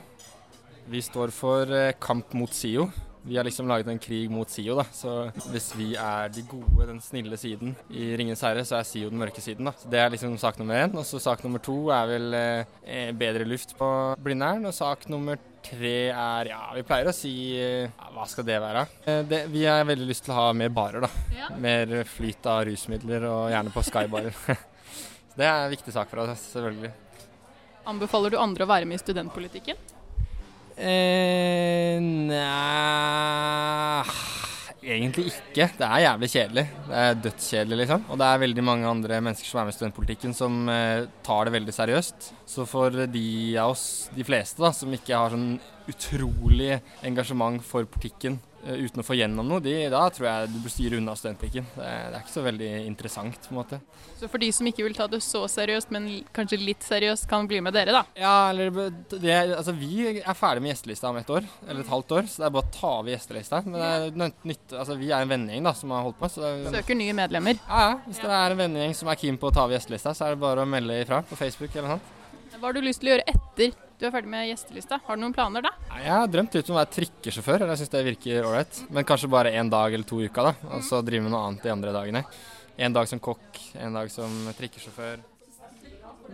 Vi 0.87 1.01
står 1.03 1.33
for 1.35 1.71
eh, 1.73 1.95
kamp 1.99 2.31
mot 2.37 2.53
SIO. 2.53 2.87
Vi 3.25 3.37
har 3.37 3.43
liksom 3.47 3.67
laget 3.67 3.87
en 3.89 3.99
krig 3.99 4.29
mot 4.29 4.49
SIO, 4.49 4.75
da. 4.77 4.83
Så 4.93 5.11
hvis 5.49 5.71
vi 5.73 5.87
er 5.97 6.29
de 6.29 6.43
gode, 6.45 6.85
den 6.85 6.99
snille 7.01 7.37
siden 7.41 7.73
i 7.89 8.11
Ringenes 8.19 8.43
herre, 8.45 8.61
så 8.67 8.77
er 8.77 8.85
SIO 8.85 9.09
den 9.09 9.17
mørke 9.17 9.41
siden, 9.41 9.65
da. 9.65 9.73
Så 9.79 9.89
det 9.89 10.01
er 10.01 10.11
liksom 10.13 10.35
sak 10.41 10.59
nummer 10.61 10.77
én. 10.77 10.93
Og 10.93 11.07
så 11.09 11.21
sak 11.23 11.41
nummer 11.45 11.63
to 11.63 11.89
er 11.95 12.11
vel 12.11 12.37
eh, 12.37 13.09
bedre 13.17 13.47
luft 13.49 13.73
på 13.79 13.89
Blindern. 14.21 14.67
Og 14.69 14.75
sak 14.77 15.07
nummer 15.09 15.41
tre 15.65 15.95
er 16.11 16.51
Ja, 16.51 16.59
vi 16.75 16.85
pleier 16.85 17.09
å 17.09 17.15
si 17.17 17.33
eh, 17.57 17.87
ja, 17.87 18.11
Hva 18.13 18.27
skal 18.29 18.45
det 18.45 18.59
være? 18.61 18.85
Eh, 19.09 19.23
det, 19.25 19.41
vi 19.49 19.65
har 19.65 19.81
veldig 19.89 20.05
lyst 20.11 20.27
til 20.27 20.35
å 20.35 20.43
ha 20.43 20.53
mer 20.53 20.69
barer, 20.75 21.07
da. 21.07 21.49
Mer 21.57 21.97
flyt 22.05 22.45
av 22.51 22.61
rusmidler, 22.69 23.25
og 23.31 23.49
gjerne 23.55 23.73
på 23.73 23.85
skybarer. 23.89 24.37
Så 25.33 25.41
det 25.41 25.49
er 25.49 25.65
en 25.65 25.73
viktig 25.73 25.97
sak 25.97 26.13
for 26.13 26.27
oss, 26.27 26.45
selvfølgelig. 26.53 26.93
Anbefaler 27.89 28.33
du 28.33 28.41
andre 28.41 28.65
å 28.65 28.69
være 28.69 28.85
med 28.89 29.01
i 29.01 29.03
studentpolitikken? 29.03 29.81
Eh, 30.75 31.99
nei 32.03 32.75
Egentlig 34.85 35.31
ikke. 35.31 35.65
Det 35.79 35.85
er 35.87 36.01
jævlig 36.03 36.27
kjedelig. 36.29 36.63
Det 36.85 36.97
er 37.01 37.15
dødskjedelig, 37.17 37.77
liksom. 37.79 38.03
Og 38.13 38.19
det 38.21 38.25
er 38.27 38.41
veldig 38.43 38.65
mange 38.67 38.89
andre 38.89 39.17
mennesker 39.17 39.49
som 39.49 39.59
er 39.61 39.65
med 39.65 39.73
i 39.73 39.77
studentpolitikken 39.79 40.35
som 40.37 40.69
eh, 40.69 41.07
tar 41.25 41.47
det 41.47 41.55
veldig 41.55 41.73
seriøst. 41.73 42.27
Så 42.45 42.67
for 42.69 42.93
de 43.09 43.25
av 43.57 43.73
oss, 43.73 43.85
de 44.13 44.25
fleste, 44.27 44.61
da, 44.61 44.69
som 44.77 44.93
ikke 44.93 45.17
har 45.17 45.33
sånn 45.33 45.55
utrolig 45.89 46.75
engasjement 47.05 47.65
for 47.65 47.89
politikken 47.89 48.37
uten 48.65 49.01
å 49.01 49.05
få 49.05 49.15
gjennom 49.17 49.47
noe, 49.47 49.61
de, 49.63 49.73
da 49.93 50.01
tror 50.13 50.27
jeg 50.27 50.49
du 50.53 50.57
bør 50.63 50.73
styre 50.73 50.97
unna 50.99 51.13
studentpolitikken. 51.17 51.67
Det, 51.75 51.85
det 51.85 52.17
er 52.17 52.23
ikke 52.23 52.33
så 52.33 52.45
veldig 52.45 52.69
interessant, 52.85 53.37
på 53.45 53.53
en 53.53 53.59
måte. 53.59 53.79
Så 54.19 54.29
for 54.31 54.41
de 54.41 54.49
som 54.55 54.69
ikke 54.69 54.85
vil 54.87 54.97
ta 54.97 55.07
det 55.11 55.21
så 55.23 55.43
seriøst, 55.51 55.91
men 55.93 56.07
kanskje 56.35 56.59
litt 56.61 56.85
seriøst, 56.85 57.27
kan 57.29 57.47
bli 57.49 57.61
med 57.65 57.75
dere, 57.77 57.93
da. 57.95 58.03
Ja, 58.17 58.33
eller 58.49 58.71
det, 58.71 59.35
altså, 59.57 59.75
Vi 59.77 60.07
er 60.17 60.37
ferdig 60.37 60.65
med 60.65 60.73
gjestelista 60.73 61.11
om 61.11 61.21
et 61.21 61.29
år, 61.29 61.45
eller 61.67 61.83
et 61.83 61.93
halvt 61.93 62.17
år, 62.17 62.29
så 62.31 62.41
det 62.41 62.49
er 62.49 62.55
bare 62.57 62.65
å 62.65 62.75
ta 62.79 62.91
over 63.01 63.13
gjestelista. 63.13 63.61
Men 63.67 63.77
det 63.79 64.27
er 64.29 64.35
nytt, 64.51 64.67
altså, 64.73 64.97
vi 64.99 65.11
er 65.11 65.25
en 65.25 65.33
vennegjeng 65.35 65.69
da, 65.69 65.75
som 65.77 65.93
har 65.95 66.05
holdt 66.07 66.19
på. 66.21 66.31
Så 66.33 66.43
det 66.43 66.51
er, 66.55 66.79
Søker 66.79 66.99
nye 66.99 67.15
medlemmer. 67.17 67.61
Ja, 67.67 67.85
ja. 67.91 67.95
Hvis 68.07 68.21
det 68.23 68.33
er 68.41 68.55
en 68.55 68.61
vennegjeng 68.65 68.97
som 68.97 69.13
er 69.13 69.21
keen 69.21 69.39
på 69.41 69.51
å 69.51 69.55
ta 69.55 69.67
over 69.67 69.77
gjestelista, 69.77 70.15
så 70.17 70.27
er 70.29 70.35
det 70.35 70.43
bare 70.45 70.65
å 70.65 70.69
melde 70.69 71.01
ifra 71.05 71.21
på 71.27 71.37
Facebook 71.39 71.75
eller 71.75 71.89
noe 71.89 71.97
sånt. 71.99 72.13
Hva 72.55 72.69
har 72.69 72.77
du 72.77 72.85
lyst 72.85 73.01
til 73.03 73.09
å 73.09 73.15
gjøre 73.17 73.27
etter 73.35 73.73
du 73.99 74.05
er 74.07 74.11
ferdig 74.11 74.31
med 74.31 74.47
gjestelista? 74.49 74.99
Har 75.05 75.17
du 75.17 75.23
noen 75.23 75.35
planer 75.35 75.63
da? 75.65 75.71
Jeg 75.95 76.11
har 76.11 76.27
drømt 76.31 76.55
ut 76.55 76.69
om 76.71 76.75
å 76.75 76.79
være 76.81 76.93
trikkesjåfør, 76.97 77.61
eller 77.61 77.73
jeg 77.75 77.83
syns 77.83 77.93
det 77.93 78.03
virker 78.09 78.49
ålreit. 78.49 78.81
Men 78.91 79.07
kanskje 79.07 79.31
bare 79.31 79.53
én 79.55 79.71
dag 79.71 79.93
eller 79.95 80.07
to 80.07 80.19
i 80.19 80.27
uka, 80.27 80.49
da. 80.49 80.73
Og 80.75 80.83
så 80.83 80.99
drive 81.05 81.23
med 81.23 81.33
noe 81.35 81.45
annet 81.47 81.63
de 81.63 81.71
andre 81.71 81.93
dagene. 81.95 82.25
En 82.75 82.95
dag 82.95 83.07
som 83.07 83.21
kokk, 83.23 83.61
en 83.79 83.95
dag 83.95 84.11
som 84.11 84.35
trikkesjåfør. 84.57 85.23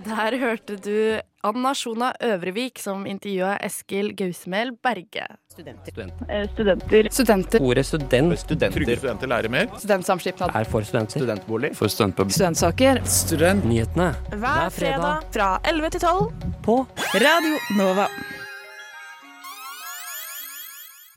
Der 0.01 0.35
hørte 0.41 0.75
du 0.81 1.19
Anna 1.45 1.71
Sjona 1.77 2.11
Øvrevik 2.25 2.79
som 2.81 3.03
intervjua 3.05 3.57
Eskil 3.65 4.11
Gausmel 4.17 4.71
Berge. 4.83 5.25
Studenter. 5.51 6.09
Studenter. 6.53 7.09
Studenter. 7.11 7.61
Ordet 7.61 7.85
student. 7.85 8.39
Studenter. 8.39 8.79
Trygge 8.79 8.97
studenter 8.97 9.27
lærer 9.29 9.49
mer. 9.49 9.69
Studentsamskipnad. 9.77 10.55
Er 10.55 10.63
for 10.63 10.81
studenter. 10.81 11.19
Studentbolig. 11.21 11.75
For 11.77 11.87
studentpub. 11.87 12.31
Studentsaker. 12.31 13.01
Studentnyhetene. 13.05 14.09
Hver 14.41 14.69
fredag 14.73 15.25
fra 15.33 15.49
11 15.69 15.89
til 15.89 16.01
12 16.01 16.31
på 16.65 16.77
Radio 17.21 17.57
Nova. 17.77 18.07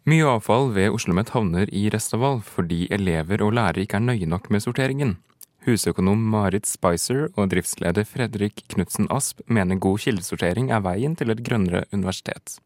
Mye 0.05 0.25
avfall 0.29 0.75
ved 0.77 0.93
OsloMet 0.93 1.31
havner 1.33 1.71
i 1.73 1.87
restavall 1.89 2.43
fordi 2.45 2.85
elever 2.93 3.41
og 3.41 3.55
lærere 3.57 3.87
ikke 3.87 3.97
er 3.97 4.05
nøye 4.11 4.29
nok 4.29 4.51
med 4.53 4.61
sorteringen. 4.61 5.17
Husøkonom 5.65 6.21
Marit 6.29 6.67
Spicer 6.69 7.31
og 7.41 7.47
driftsleder 7.49 8.05
Fredrik 8.05 8.67
Knutsen 8.75 9.07
Asp 9.09 9.39
mener 9.49 9.79
god 9.81 10.03
kildesortering 10.03 10.67
er 10.69 10.83
veien 10.85 11.15
til 11.17 11.33
et 11.33 11.41
grønnere 11.47 11.87
universitet. 11.95 12.59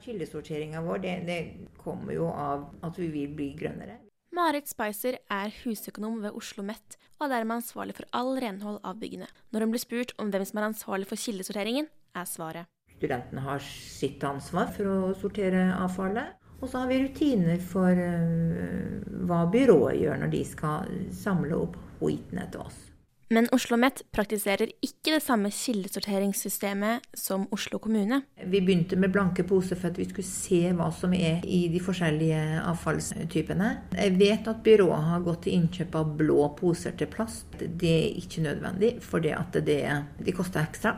Kildesorteringa 0.00 0.80
vår 0.86 1.02
det, 1.02 1.12
det 1.26 1.38
kommer 1.76 2.14
jo 2.14 2.30
av 2.32 2.62
at 2.86 2.96
vi 2.96 3.10
vil 3.12 3.34
bli 3.36 3.48
grønnere. 3.58 3.98
Marit 4.32 4.70
Spicer 4.70 5.18
er 5.28 5.52
husøkonom 5.60 6.22
ved 6.22 6.38
Oslo 6.38 6.64
Met 6.64 6.96
og 7.18 7.26
er 7.26 7.34
dermed 7.34 7.58
ansvarlig 7.58 7.98
for 7.98 8.08
all 8.16 8.38
renhold 8.40 8.78
av 8.80 8.96
byggene. 9.02 9.28
Når 9.52 9.66
hun 9.66 9.74
blir 9.74 9.82
spurt 9.82 10.14
om 10.16 10.30
hvem 10.32 10.46
som 10.48 10.62
er 10.62 10.68
ansvarlig 10.70 11.08
for 11.10 11.20
kildesorteringen, 11.20 11.90
er 12.16 12.30
svaret. 12.30 12.70
Studentene 12.96 13.44
har 13.44 13.60
sitt 13.60 14.24
ansvar 14.24 14.70
for 14.72 14.88
å 14.88 15.12
sortere 15.20 15.66
avfallet. 15.76 16.38
Og 16.62 16.70
så 16.70 16.80
har 16.80 16.88
vi 16.90 17.02
rutiner 17.04 17.60
for 17.60 17.92
øh, 17.92 19.04
hva 19.28 19.44
byrået 19.52 20.00
gjør 20.00 20.24
når 20.24 20.32
de 20.32 20.40
skal 20.48 20.88
samle 21.14 21.60
opp 21.66 21.76
skiten 21.98 22.46
til 22.52 22.64
oss. 22.64 22.88
Men 23.28 23.44
Oslo 23.52 23.76
Met 23.76 24.00
praktiserer 24.16 24.70
ikke 24.80 25.12
det 25.12 25.20
samme 25.20 25.50
kildesorteringssystemet 25.52 27.04
som 27.12 27.44
Oslo 27.52 27.76
kommune. 27.84 28.22
Vi 28.40 28.62
begynte 28.64 28.96
med 28.96 29.12
blanke 29.12 29.44
poser 29.44 29.76
for 29.76 29.90
at 29.90 30.00
vi 30.00 30.06
skulle 30.08 30.24
se 30.24 30.62
hva 30.72 30.86
som 30.96 31.12
er 31.12 31.44
i 31.44 31.66
de 31.68 31.82
forskjellige 31.84 32.40
avfallstypene. 32.62 33.68
Jeg 33.98 34.14
vet 34.16 34.48
at 34.48 34.64
byrået 34.64 35.10
har 35.10 35.26
gått 35.28 35.44
til 35.44 35.58
innkjøp 35.58 36.00
av 36.00 36.16
blå 36.22 36.48
poser 36.56 36.96
til 36.96 37.12
plast. 37.12 37.52
Det 37.60 37.92
er 37.98 38.16
ikke 38.22 38.46
nødvendig, 38.48 38.94
for 39.04 39.20
det 39.20 39.36
at 39.36 39.60
det, 39.68 39.82
de 40.24 40.36
koster 40.36 40.64
ekstra. 40.64 40.96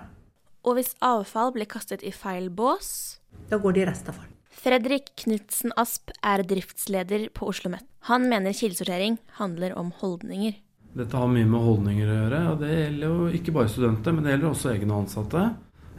Og 0.63 0.79
hvis 0.79 0.95
avfall 1.03 1.51
blir 1.57 1.67
kastet 1.67 2.05
i 2.07 2.15
feil 2.15 2.47
bås 2.53 3.19
Da 3.51 3.59
går 3.59 3.75
det 3.75 3.83
i 3.83 3.91
restavfall. 3.91 4.31
Fredrik 4.61 5.15
Knutsen 5.19 5.73
Asp 5.81 6.13
er 6.23 6.45
driftsleder 6.47 7.31
på 7.35 7.49
Oslo 7.51 7.73
Met. 7.73 7.87
Han 8.07 8.29
mener 8.31 8.55
kildesortering 8.55 9.19
handler 9.41 9.75
om 9.75 9.91
holdninger. 9.99 10.61
Dette 10.91 11.17
har 11.17 11.29
mye 11.31 11.47
med 11.47 11.63
holdninger 11.63 12.09
å 12.09 12.15
gjøre, 12.17 12.39
og 12.51 12.63
det 12.65 12.71
gjelder 12.75 13.13
jo 13.13 13.27
ikke 13.39 13.53
bare 13.55 13.71
studenter, 13.71 14.15
men 14.15 14.25
det 14.27 14.33
gjelder 14.33 14.49
også 14.51 14.73
egne 14.73 14.97
ansatte. 14.99 15.43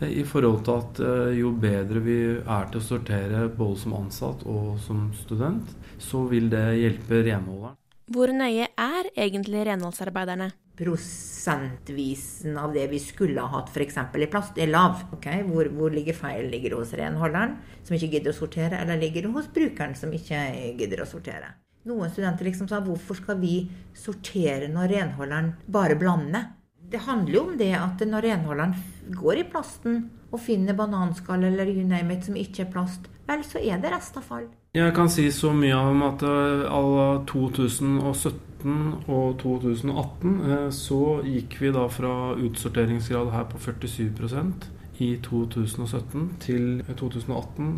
I 0.01 0.24
forhold 0.25 0.63
til 0.65 0.79
at 0.81 1.00
eh, 1.05 1.36
jo 1.38 1.51
bedre 1.62 2.01
vi 2.01 2.17
er 2.41 2.71
til 2.71 2.81
å 2.81 2.83
sortere 2.83 3.43
både 3.53 3.77
som 3.83 3.93
ansatt 4.00 4.41
og 4.50 4.74
som 4.81 5.05
student, 5.15 5.69
så 6.01 6.25
vil 6.27 6.50
det 6.51 6.65
hjelpe 6.81 7.21
renholderen. 7.27 7.77
Hvor 8.12 8.33
nøye 8.36 8.67
er 8.67 9.07
egentlig 9.13 9.62
renholdsarbeiderne? 9.69 10.50
Prosentvisen 10.81 12.57
av 12.60 12.74
det 12.75 12.89
vi 12.91 13.00
skulle 13.00 13.45
ha 13.45 13.62
hatt 13.62 13.71
f.eks. 13.71 14.01
i 14.01 14.27
plast, 14.33 14.57
er 14.60 14.74
lav. 14.74 15.05
Okay? 15.15 15.45
Hvor, 15.48 15.69
hvor 15.77 15.93
ligger 15.93 16.17
feil? 16.17 16.50
Ligger 16.51 16.74
det 16.74 16.81
hos 16.81 16.95
renholderen, 17.00 17.55
som 17.88 17.95
ikke 17.95 18.17
gidder 18.17 18.33
å 18.33 18.39
sortere, 18.41 18.81
eller 18.81 19.00
ligger 19.00 19.29
det 19.29 19.36
hos 19.38 19.48
brukeren, 19.53 19.95
som 19.95 20.12
ikke 20.17 20.41
gidder 20.81 21.05
å 21.05 21.12
sortere? 21.13 21.53
Noen 21.89 22.11
studenter 22.11 22.45
liksom 22.45 22.67
sa 22.69 22.77
hvorfor 22.85 23.17
skal 23.17 23.39
vi 23.41 23.55
sortere 23.97 24.67
når 24.69 24.91
renholderen 24.91 25.53
bare 25.65 25.97
blander? 25.97 26.51
Det 26.91 27.00
handler 27.07 27.33
jo 27.33 27.43
om 27.47 27.55
det 27.57 27.71
at 27.77 28.03
når 28.05 28.27
renholderen 28.27 28.75
går 29.17 29.41
i 29.41 29.47
plasten 29.50 30.03
og 30.31 30.43
finner 30.43 30.77
bananskall 30.77 31.43
eller 31.47 31.71
you 31.71 31.85
name 31.88 32.13
it 32.13 32.27
som 32.27 32.38
ikke 32.38 32.65
er 32.65 32.71
plast, 32.73 33.07
vel, 33.27 33.43
så 33.47 33.59
er 33.59 33.81
det 33.81 33.93
restavfall. 33.93 34.50
Jeg 34.77 34.93
kan 34.95 35.09
si 35.11 35.25
så 35.35 35.51
mye 35.55 35.75
om 35.75 36.03
at 36.07 36.21
à 36.23 36.83
2017 37.27 38.77
og 39.07 39.39
2018 39.41 40.38
eh, 40.45 40.69
så 40.75 41.01
gikk 41.25 41.57
vi 41.63 41.73
da 41.75 41.88
fra 41.91 42.13
utsorteringsgrad 42.38 43.33
her 43.33 43.50
på 43.51 43.59
47% 43.59 44.69
i 45.01 45.15
2017 45.23 46.29
til 46.45 46.83
2018 46.93 47.73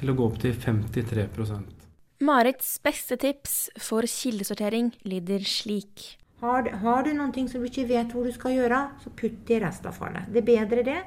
til 0.00 0.10
å 0.10 0.16
gå 0.18 0.26
opp 0.26 0.40
til 0.42 0.56
53 0.58 1.79
Marits 2.20 2.74
beste 2.84 3.16
tips 3.16 3.70
for 3.80 4.04
kildesortering 4.04 4.90
lyder 5.08 5.40
slik. 5.48 6.18
Har, 6.42 6.66
har 6.82 7.06
du 7.06 7.14
noen 7.16 7.32
ting 7.32 7.46
som 7.48 7.62
du 7.62 7.68
ikke 7.70 7.86
vet 7.88 8.12
hvor 8.12 8.28
du 8.28 8.32
skal 8.34 8.58
gjøre, 8.58 8.80
så 9.00 9.12
putt 9.16 9.38
det 9.48 9.56
i 9.56 9.60
restavfallet. 9.62 10.28
Det 10.28 10.42
er 10.42 10.48
bedre 10.50 10.84
det. 10.84 10.98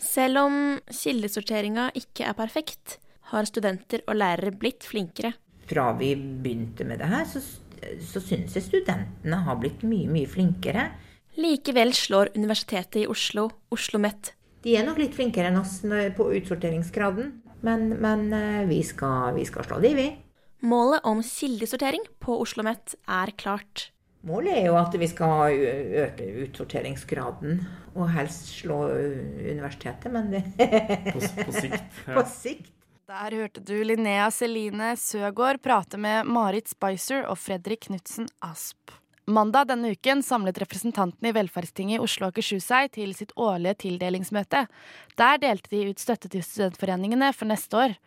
Selv 0.00 0.40
om 0.40 0.56
kildesorteringa 0.88 1.90
ikke 2.00 2.24
er 2.24 2.38
perfekt, 2.38 2.96
har 3.34 3.48
studenter 3.48 4.00
og 4.08 4.16
lærere 4.16 4.54
blitt 4.56 4.88
flinkere. 4.88 5.34
Fra 5.68 5.90
vi 6.00 6.14
begynte 6.16 6.88
med 6.88 7.04
det 7.04 7.12
her, 7.12 7.28
så, 7.28 7.44
så 8.00 8.24
syns 8.24 8.56
jeg 8.56 8.64
studentene 8.70 9.44
har 9.44 9.60
blitt 9.60 9.84
mye, 9.84 10.08
mye 10.08 10.28
flinkere. 10.28 10.88
Likevel 11.36 11.92
slår 11.96 12.32
Universitetet 12.40 13.04
i 13.04 13.06
Oslo, 13.12 13.50
Oslo 13.72 14.00
Met, 14.00 14.32
De 14.64 14.76
er 14.76 14.88
nok 14.88 15.04
litt 15.04 15.16
flinkere 15.16 15.52
enn 15.52 15.60
oss 15.60 15.80
på 16.16 16.32
utsorteringsgraden, 16.36 17.32
men, 17.60 17.88
men 18.00 18.28
eh, 18.36 18.60
vi, 18.68 18.80
skal, 18.86 19.34
vi 19.36 19.44
skal 19.48 19.68
slå 19.68 19.80
de, 19.84 19.96
vi. 19.96 20.10
Målet 20.62 21.02
om 21.02 21.22
kildesortering 21.26 22.04
på 22.22 22.36
Oslo 22.38 22.62
Met 22.62 22.94
er 23.10 23.32
klart. 23.34 23.88
Målet 24.22 24.60
er 24.60 24.68
jo 24.68 24.76
at 24.78 24.94
vi 24.94 25.08
skal 25.10 25.56
øke 26.04 26.28
utsorteringsgraden, 26.44 27.64
og 27.96 28.12
helst 28.14 28.52
slå 28.60 28.84
universitetet, 28.94 30.06
men 30.14 30.30
det 30.30 30.44
På 31.12 31.18
på 31.18 31.56
sikt, 31.56 31.98
ja. 32.06 32.14
På 32.14 32.22
sikt. 32.30 32.70
Der 33.10 33.34
hørte 33.34 33.60
du 33.60 33.74
Linnea 33.82 34.30
Celine 34.30 34.94
Søgaard 34.96 35.58
prate 35.60 35.98
med 35.98 36.30
Marit 36.30 36.70
Spicer 36.70 37.26
og 37.26 37.40
Fredrik 37.42 37.88
Knutsen 37.88 38.30
Asp. 38.46 38.94
Mandag 39.26 39.66
denne 39.68 39.90
uken 39.92 40.22
samlet 40.22 40.62
representantene 40.62 41.32
i 41.32 41.34
Velferdstinget 41.34 41.98
i 41.98 42.02
Oslo 42.06 42.28
og 42.28 42.36
Akershus 42.36 42.70
seg 42.70 42.94
til 42.94 43.12
sitt 43.18 43.34
årlige 43.34 43.80
tildelingsmøte. 43.82 44.68
Der 45.18 45.42
delte 45.42 45.74
de 45.74 45.88
ut 45.90 46.02
støtte 46.02 46.30
til 46.30 46.46
studentforeningene 46.46 47.34
for 47.34 47.50
neste 47.50 47.82
år. 47.88 47.98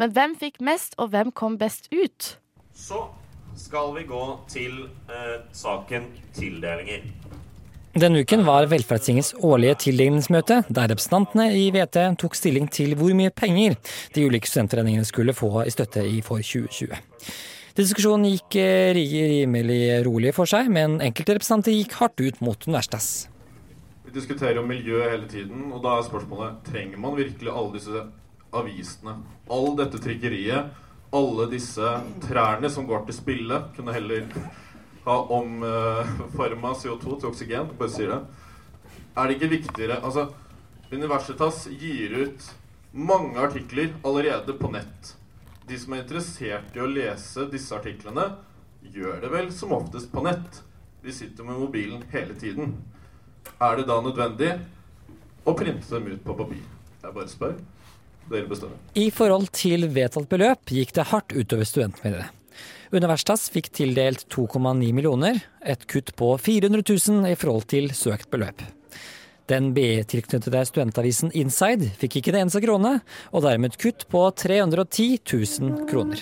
Men 0.00 0.12
hvem 0.14 0.36
fikk 0.40 0.60
mest, 0.64 0.96
og 0.98 1.12
hvem 1.12 1.32
kom 1.36 1.58
best 1.60 1.90
ut? 1.92 2.36
Så 2.72 3.04
skal 3.58 3.92
vi 3.96 4.06
gå 4.08 4.22
til 4.48 4.86
eh, 5.12 5.38
saken 5.52 6.08
tildelinger. 6.36 7.04
Denne 7.92 8.22
uken 8.24 8.46
var 8.46 8.70
Velferdstingets 8.70 9.34
årlige 9.44 9.74
tildelingsmøte, 9.84 10.62
der 10.72 10.88
representantene 10.88 11.50
i 11.52 11.66
VT 11.74 11.98
tok 12.22 12.38
stilling 12.38 12.70
til 12.72 12.94
hvor 12.96 13.12
mye 13.12 13.32
penger 13.36 13.76
de 14.14 14.24
ulike 14.24 14.48
studentregningene 14.48 15.04
skulle 15.04 15.34
få 15.36 15.66
i 15.66 15.74
støtte 15.74 16.06
i 16.08 16.22
for 16.24 16.40
2020. 16.40 16.96
Diskusjonen 17.76 18.30
gikk 18.32 18.56
eh, 18.60 18.94
rimelig 18.96 19.82
rolig 20.08 20.32
for 20.36 20.48
seg, 20.48 20.72
men 20.72 20.98
enkelte 21.04 21.36
representanter 21.36 21.76
gikk 21.76 21.98
hardt 22.00 22.24
ut 22.24 22.40
mot 22.44 22.64
universitas. 22.68 23.28
Vi 24.06 24.16
diskuterer 24.16 24.56
jo 24.56 24.64
miljø 24.64 25.04
hele 25.04 25.28
tiden, 25.28 25.68
og 25.72 25.84
da 25.84 25.98
er 25.98 26.08
spørsmålet 26.08 26.64
trenger 26.68 27.00
man 27.00 27.16
virkelig 27.20 27.52
alle 27.52 27.76
disse 27.76 28.06
avisene? 28.52 29.16
All 29.50 29.72
dette 29.78 30.00
trikkeriet, 30.02 30.72
alle 31.12 31.46
disse 31.52 31.94
trærne 32.24 32.70
som 32.72 32.86
går 32.88 33.06
til 33.08 33.18
spille, 33.18 33.58
kunne 33.76 33.94
heller 33.94 34.28
ha 35.04 35.16
omforma 35.36 36.72
CO2 36.78 37.18
til 37.18 37.30
oksygen. 37.32 37.72
Bare 37.78 37.92
sier 37.92 38.14
det. 38.14 38.20
Er 39.16 39.28
det 39.28 39.36
ikke 39.36 39.52
viktigere 39.58 39.98
Altså, 40.00 40.30
Universitas 40.92 41.66
gir 41.80 42.12
ut 42.16 42.46
mange 42.92 43.40
artikler 43.40 43.92
allerede 44.04 44.52
på 44.56 44.70
nett. 44.72 45.14
De 45.68 45.78
som 45.78 45.94
er 45.94 46.02
interessert 46.02 46.76
i 46.76 46.82
å 46.82 46.88
lese 46.90 47.46
disse 47.52 47.72
artiklene, 47.76 48.26
gjør 48.82 49.20
det 49.22 49.30
vel 49.32 49.52
som 49.54 49.72
oftest 49.72 50.10
på 50.12 50.24
nett. 50.26 50.62
De 51.02 51.12
sitter 51.14 51.46
med 51.46 51.60
mobilen 51.60 52.02
hele 52.12 52.34
tiden. 52.38 52.76
Er 53.62 53.78
det 53.78 53.86
da 53.88 54.00
nødvendig 54.02 54.52
å 55.44 55.54
printe 55.58 55.88
dem 55.94 56.12
ut 56.12 56.24
på 56.24 56.36
papir? 56.38 56.62
Jeg 57.02 57.14
bare 57.16 57.30
spør. 57.30 57.56
I 58.94 59.08
forhold 59.10 59.50
til 59.56 59.88
vedtatt 59.92 60.28
beløp 60.30 60.70
gikk 60.72 60.94
det 60.96 61.08
hardt 61.10 61.34
utover 61.34 61.68
studentmidlene. 61.68 62.28
Universitas 62.92 63.46
fikk 63.52 63.70
tildelt 63.72 64.26
2,9 64.32 64.92
millioner, 64.92 65.40
et 65.64 65.86
kutt 65.88 66.12
på 66.18 66.34
400 66.36 66.84
000 66.84 67.30
i 67.32 67.38
forhold 67.40 67.66
til 67.72 67.88
søkt 67.96 68.28
beløp. 68.32 68.60
Den 69.50 69.72
BI-tilknyttede 69.74 70.60
studentavisen 70.68 71.32
Inside 71.36 71.88
fikk 71.98 72.20
ikke 72.20 72.34
det 72.34 72.44
eneste 72.44 72.62
krone, 72.62 72.98
og 73.32 73.44
dermed 73.46 73.80
kutt 73.80 74.06
på 74.12 74.26
310 74.36 75.08
000 75.24 75.88
kroner. 75.90 76.20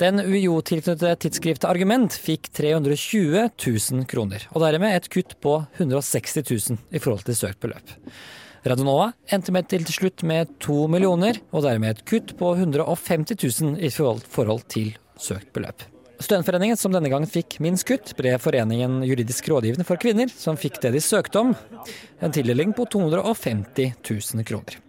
Den 0.00 0.20
UiO-tilknyttede 0.20 1.14
tidsskriftet 1.24 1.68
Argument 1.68 2.14
fikk 2.20 2.50
320 2.52 3.46
000 3.48 4.08
kroner, 4.10 4.42
og 4.52 4.64
dermed 4.64 4.92
et 4.92 5.10
kutt 5.12 5.36
på 5.40 5.58
160 5.78 6.42
000 6.44 6.82
i 6.92 7.00
forhold 7.00 7.24
til 7.26 7.38
søkt 7.38 7.62
beløp. 7.64 7.94
Radionova 8.66 9.12
endte 9.30 9.52
med 9.54 9.68
til 9.70 9.84
slutt 9.86 10.24
med 10.26 10.50
to 10.62 10.86
millioner, 10.90 11.38
og 11.54 11.62
dermed 11.66 11.92
et 11.92 12.06
kutt 12.08 12.32
på 12.38 12.54
150 12.56 13.38
000 13.38 13.76
i 13.78 13.90
forhold, 13.94 14.64
til 14.72 14.96
søkt 15.22 15.52
beløp. 15.54 15.84
Studentforeningen 16.16 16.78
som 16.80 16.94
denne 16.94 17.10
gangen 17.12 17.28
fikk 17.28 17.58
minst 17.62 17.84
kutt, 17.86 18.14
ble 18.18 18.32
Foreningen 18.40 19.02
juridisk 19.04 19.50
rådgivende 19.52 19.84
for 19.86 20.00
kvinner, 20.00 20.32
som 20.32 20.56
fikk 20.58 20.80
det 20.82 20.94
de 20.96 21.02
søkte 21.04 21.42
om, 21.42 21.52
en 22.18 22.34
tildeling 22.34 22.72
på 22.74 22.88
250 22.90 23.92
000 24.00 24.48
kroner. 24.48 24.80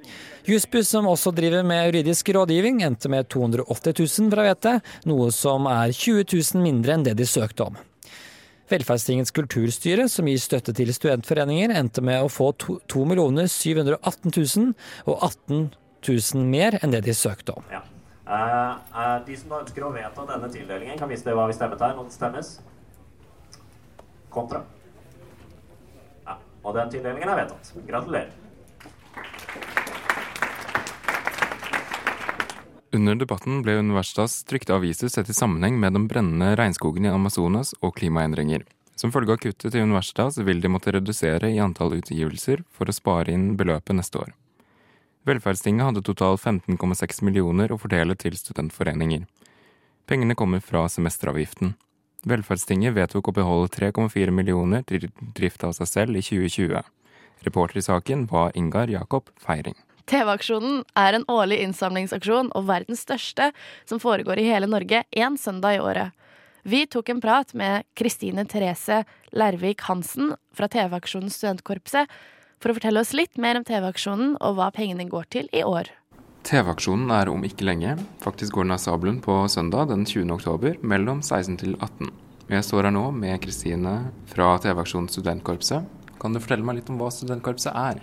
Jussbuss, 0.47 0.87
som 0.87 1.09
også 1.11 1.33
driver 1.35 1.65
med 1.67 1.89
juridisk 1.89 2.31
rådgivning, 2.33 2.79
endte 2.87 3.11
med 3.11 3.27
280 3.29 3.99
000 3.99 4.31
fra 4.31 4.47
VT, 4.47 4.71
noe 5.11 5.29
som 5.35 5.67
er 5.67 5.91
20 5.91 6.23
000 6.31 6.63
mindre 6.63 6.95
enn 6.95 7.05
det 7.05 7.17
de 7.19 7.27
søkte 7.27 7.67
om. 7.67 7.77
Velferdstingets 8.67 9.31
kulturstyre, 9.35 10.07
som 10.11 10.27
gir 10.27 10.39
støtte 10.43 10.73
til 10.75 10.91
studentforeninger, 10.95 11.71
endte 11.79 12.03
med 12.03 12.23
å 12.23 12.31
få 12.31 12.51
2 12.59 12.79
718 12.87 14.33
000, 14.33 14.73
og 15.07 15.27
18 15.29 15.69
000 16.07 16.49
mer 16.51 16.79
enn 16.81 16.95
det 16.95 17.05
de 17.07 17.15
søkte 17.15 17.55
om. 17.55 17.67
Ja. 17.71 17.83
Uh, 18.27 19.23
de 19.23 19.37
som 19.39 19.53
da 19.53 19.61
ønsker 19.63 19.85
å 19.87 19.93
vedta 19.95 20.25
denne 20.27 20.49
tildelingen, 20.51 20.97
kan 20.99 21.07
vise 21.07 21.31
hva 21.31 21.45
vi 21.47 21.55
stemmet 21.55 21.83
her 21.83 21.95
når 21.95 22.09
det 22.09 22.17
stemmes. 22.17 22.49
Kontra. 24.33 24.65
Ja, 26.27 26.35
og 26.63 26.75
den 26.75 26.91
tildelingen 26.91 27.31
er 27.31 27.45
vedtatt. 27.45 27.71
Gratulerer. 27.87 28.46
Under 32.95 33.15
debatten 33.15 33.61
ble 33.65 33.73
Universitas 33.81 34.43
trykte 34.47 34.71
aviser 34.75 35.09
sett 35.11 35.29
i 35.29 35.35
sammenheng 35.35 35.75
med 35.79 35.93
den 35.93 36.07
brennende 36.07 36.53
regnskogen 36.55 37.05
i 37.05 37.11
Amazonas 37.11 37.73
og 37.81 37.97
klimaendringer. 37.99 38.63
Som 38.95 39.11
følge 39.11 39.35
av 39.35 39.41
kuttet 39.43 39.73
til 39.73 39.83
Universitas 39.83 40.39
vil 40.39 40.61
de 40.63 40.71
måtte 40.71 40.93
redusere 40.95 41.51
i 41.51 41.59
antall 41.61 41.97
utgivelser 41.99 42.63
for 42.71 42.87
å 42.87 42.95
spare 42.95 43.33
inn 43.35 43.57
beløpet 43.59 43.97
neste 43.99 44.21
år. 44.23 44.31
Velferdstinget 45.27 45.89
hadde 45.89 46.05
totalt 46.07 46.41
15,6 46.41 47.19
millioner 47.27 47.73
å 47.73 47.77
fordele 47.81 48.15
til 48.15 48.37
studentforeninger. 48.39 49.27
Pengene 50.07 50.37
kommer 50.39 50.63
fra 50.63 50.85
semesteravgiften. 50.87 51.75
Velferdstinget 52.27 52.95
vedtok 52.95 53.27
å 53.27 53.35
beholde 53.35 53.73
3,4 53.75 54.31
millioner 54.31 54.87
til 54.87 55.09
drift 55.35 55.67
av 55.67 55.75
seg 55.75 55.91
selv 55.91 56.15
i 56.15 56.23
2020. 56.23 56.79
Reporter 57.43 57.83
i 57.83 57.85
saken 57.85 58.25
var 58.31 58.55
Ingar 58.55 58.87
Jakob 58.89 59.27
Feiring. 59.35 59.75
TV-aksjonen 60.07 60.85
er 60.95 61.17
en 61.17 61.25
årlig 61.31 61.59
innsamlingsaksjon 61.65 62.53
og 62.55 62.67
verdens 62.69 63.03
største, 63.03 63.51
som 63.85 63.99
foregår 63.99 64.39
i 64.39 64.47
hele 64.47 64.69
Norge 64.71 65.03
én 65.11 65.35
søndag 65.39 65.77
i 65.77 65.83
året. 65.83 66.15
Vi 66.67 66.85
tok 66.87 67.09
en 67.11 67.21
prat 67.23 67.53
med 67.55 67.85
Kristine 67.95 68.43
Therese 68.47 69.03
Lervik 69.31 69.83
Hansen 69.87 70.33
fra 70.55 70.67
TV-aksjonen 70.71 71.31
Studentkorpset 71.31 72.11
for 72.59 72.71
å 72.71 72.75
fortelle 72.75 73.03
oss 73.03 73.13
litt 73.15 73.39
mer 73.39 73.59
om 73.59 73.63
TV-aksjonen 73.67 74.35
og 74.43 74.57
hva 74.57 74.67
pengene 74.75 75.07
går 75.07 75.29
til 75.31 75.49
i 75.55 75.63
år. 75.67 75.91
TV-aksjonen 76.47 77.11
er 77.11 77.31
om 77.31 77.43
ikke 77.43 77.67
lenge. 77.67 77.97
Faktisk 78.23 78.55
går 78.55 78.67
den 78.67 78.75
av 78.77 78.83
sabelen 78.83 79.19
på 79.23 79.35
søndag 79.51 79.91
den 79.91 80.07
20. 80.07 80.31
oktober 80.37 80.79
mellom 80.79 81.19
16 81.23 81.59
til 81.63 81.75
18. 81.79 82.11
Jeg 82.47 82.63
står 82.63 82.87
her 82.87 82.95
nå 82.95 83.09
med 83.11 83.41
Kristine 83.43 83.97
fra 84.31 84.53
TV-aksjonen 84.63 85.11
Studentkorpset. 85.11 85.87
Kan 86.19 86.33
du 86.35 86.39
fortelle 86.39 86.67
meg 86.67 86.79
litt 86.79 86.91
om 86.91 86.99
hva 86.99 87.11
Studentkorpset 87.11 87.75
er? 87.75 87.99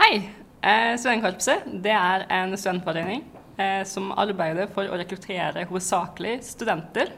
Hei! 0.00 0.39
Eh, 0.60 0.92
studentkorpset 1.00 1.68
det 1.80 1.92
er 1.96 2.26
en 2.36 2.52
studentforening 2.52 3.22
eh, 3.56 3.80
som 3.88 4.10
arbeider 4.12 4.68
for 4.74 4.84
å 4.84 4.98
rekruttere 5.00 5.64
hovedsakelig 5.70 6.34
studenter, 6.44 7.14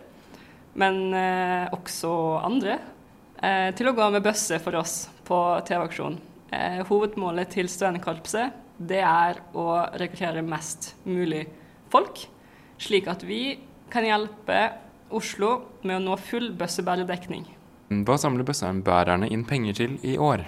men 0.79 1.01
eh, 1.11 1.73
også 1.75 2.13
andre, 2.47 2.77
eh, 3.43 3.73
til 3.75 3.91
å 3.91 3.95
gå 3.99 4.07
med 4.15 4.23
bøsse 4.23 4.61
for 4.63 4.79
oss 4.79 5.09
på 5.27 5.41
TV-aksjon. 5.67 6.21
Eh, 6.55 6.85
hovedmålet 6.87 7.51
til 7.57 7.71
studentkorpset 7.73 8.55
det 8.79 9.03
er 9.03 9.43
å 9.59 9.67
rekruttere 9.99 10.47
mest 10.47 10.93
mulig 11.03 11.49
folk, 11.91 12.23
slik 12.79 13.11
at 13.11 13.27
vi 13.27 13.59
kan 13.93 14.07
hjelpe 14.07 14.63
Oslo 15.13 15.59
med 15.83 15.99
å 15.99 16.05
nå 16.07 16.15
full 16.25 16.47
bøssebæredekning. 16.57 17.43
Hva 18.07 18.15
samler 18.17 18.47
bøssebærerne 18.49 19.27
inn 19.35 19.43
penger 19.45 19.83
til 19.83 19.99
i 20.07 20.15
år? 20.17 20.47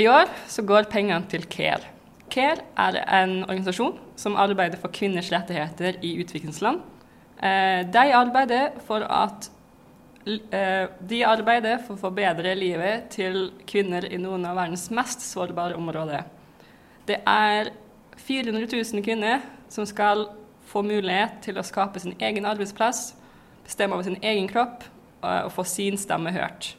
I 0.00 0.06
år 0.08 0.30
så 0.48 0.62
går 0.64 0.88
pengene 0.88 1.26
til 1.28 1.44
CARE. 1.50 1.97
CARE 2.30 2.64
er 2.78 3.00
en 3.22 3.42
organisasjon 3.44 3.98
som 4.18 4.36
arbeider 4.38 4.80
for 4.80 4.92
kvinners 4.94 5.30
rettigheter 5.32 6.00
i 6.04 6.14
utviklingsland. 6.22 6.80
Eh, 7.38 7.84
de 7.86 8.04
arbeider 8.14 8.78
for 8.86 9.04
at 9.04 9.50
eh, 10.26 10.88
de 11.10 11.20
arbeider 11.26 11.78
for 11.86 11.94
å 11.94 12.02
forbedre 12.08 12.56
livet 12.58 13.10
til 13.14 13.52
kvinner 13.68 14.08
i 14.10 14.18
noen 14.20 14.46
av 14.48 14.58
verdens 14.58 14.88
mest 14.94 15.22
sårbare 15.24 15.78
områder. 15.78 16.26
Det 17.08 17.20
er 17.26 17.70
400 18.18 18.66
000 18.72 19.04
kvinner 19.06 19.44
som 19.70 19.86
skal 19.86 20.26
få 20.68 20.82
mulighet 20.84 21.40
til 21.46 21.58
å 21.58 21.64
skape 21.64 22.00
sin 22.02 22.16
egen 22.20 22.48
arbeidsplass, 22.48 23.14
bestemme 23.64 23.96
over 23.96 24.08
sin 24.08 24.20
egen 24.22 24.50
kropp 24.50 24.84
eh, 25.22 25.44
og 25.46 25.54
få 25.54 25.64
sin 25.68 25.98
stemme 26.00 26.34
hørt. 26.34 26.74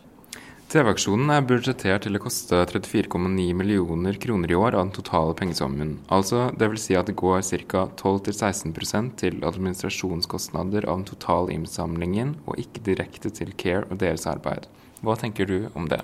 TV-aksjonen 0.70 1.32
er 1.34 1.46
budsjettert 1.50 2.04
til 2.06 2.14
å 2.14 2.20
koste 2.22 2.60
34,9 2.70 3.56
millioner 3.58 4.18
kroner 4.22 4.52
i 4.54 4.58
år 4.58 4.76
av 4.78 4.84
den 4.84 4.92
totale 4.94 5.34
pengesummen. 5.34 5.96
Altså, 6.14 6.44
vil 6.62 6.78
si 6.78 6.94
at 6.94 7.10
det 7.10 7.16
går 7.18 7.42
ca. 7.72 7.88
12-16% 7.98 9.16
til 9.18 9.40
administrasjonskostnader 9.50 10.86
av 10.86 11.00
den 11.00 11.08
totale 11.10 11.56
innsamlingen, 11.56 12.36
og 12.46 12.62
ikke 12.62 12.84
direkte 12.86 13.34
til 13.34 13.56
Care 13.58 13.88
og 13.90 13.98
deres 14.04 14.28
arbeid. 14.30 14.70
Hva 15.02 15.18
tenker 15.18 15.50
du 15.50 15.72
om 15.74 15.90
det? 15.90 16.04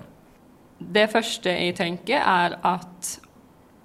Det 0.82 1.06
første 1.14 1.54
jeg 1.54 1.78
tenker, 1.78 2.18
er 2.18 2.58
at 2.66 3.14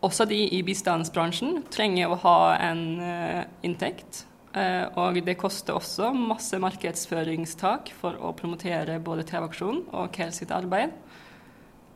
også 0.01 0.25
de 0.25 0.41
i 0.49 0.63
bistandsbransjen 0.65 1.61
trenger 1.69 2.09
å 2.09 2.21
ha 2.25 2.37
en 2.57 2.83
uh, 2.97 3.43
inntekt. 3.61 4.25
Uh, 4.51 4.87
og 4.99 5.19
det 5.23 5.37
koster 5.39 5.77
også 5.77 6.09
masse 6.11 6.57
markedsføringstak 6.59 7.93
for 7.95 8.17
å 8.19 8.33
promotere 8.35 8.97
både 8.99 9.23
TV-aksjonen 9.29 9.85
og 9.95 10.11
Kjell 10.15 10.33
sitt 10.35 10.51
arbeid. 10.51 10.91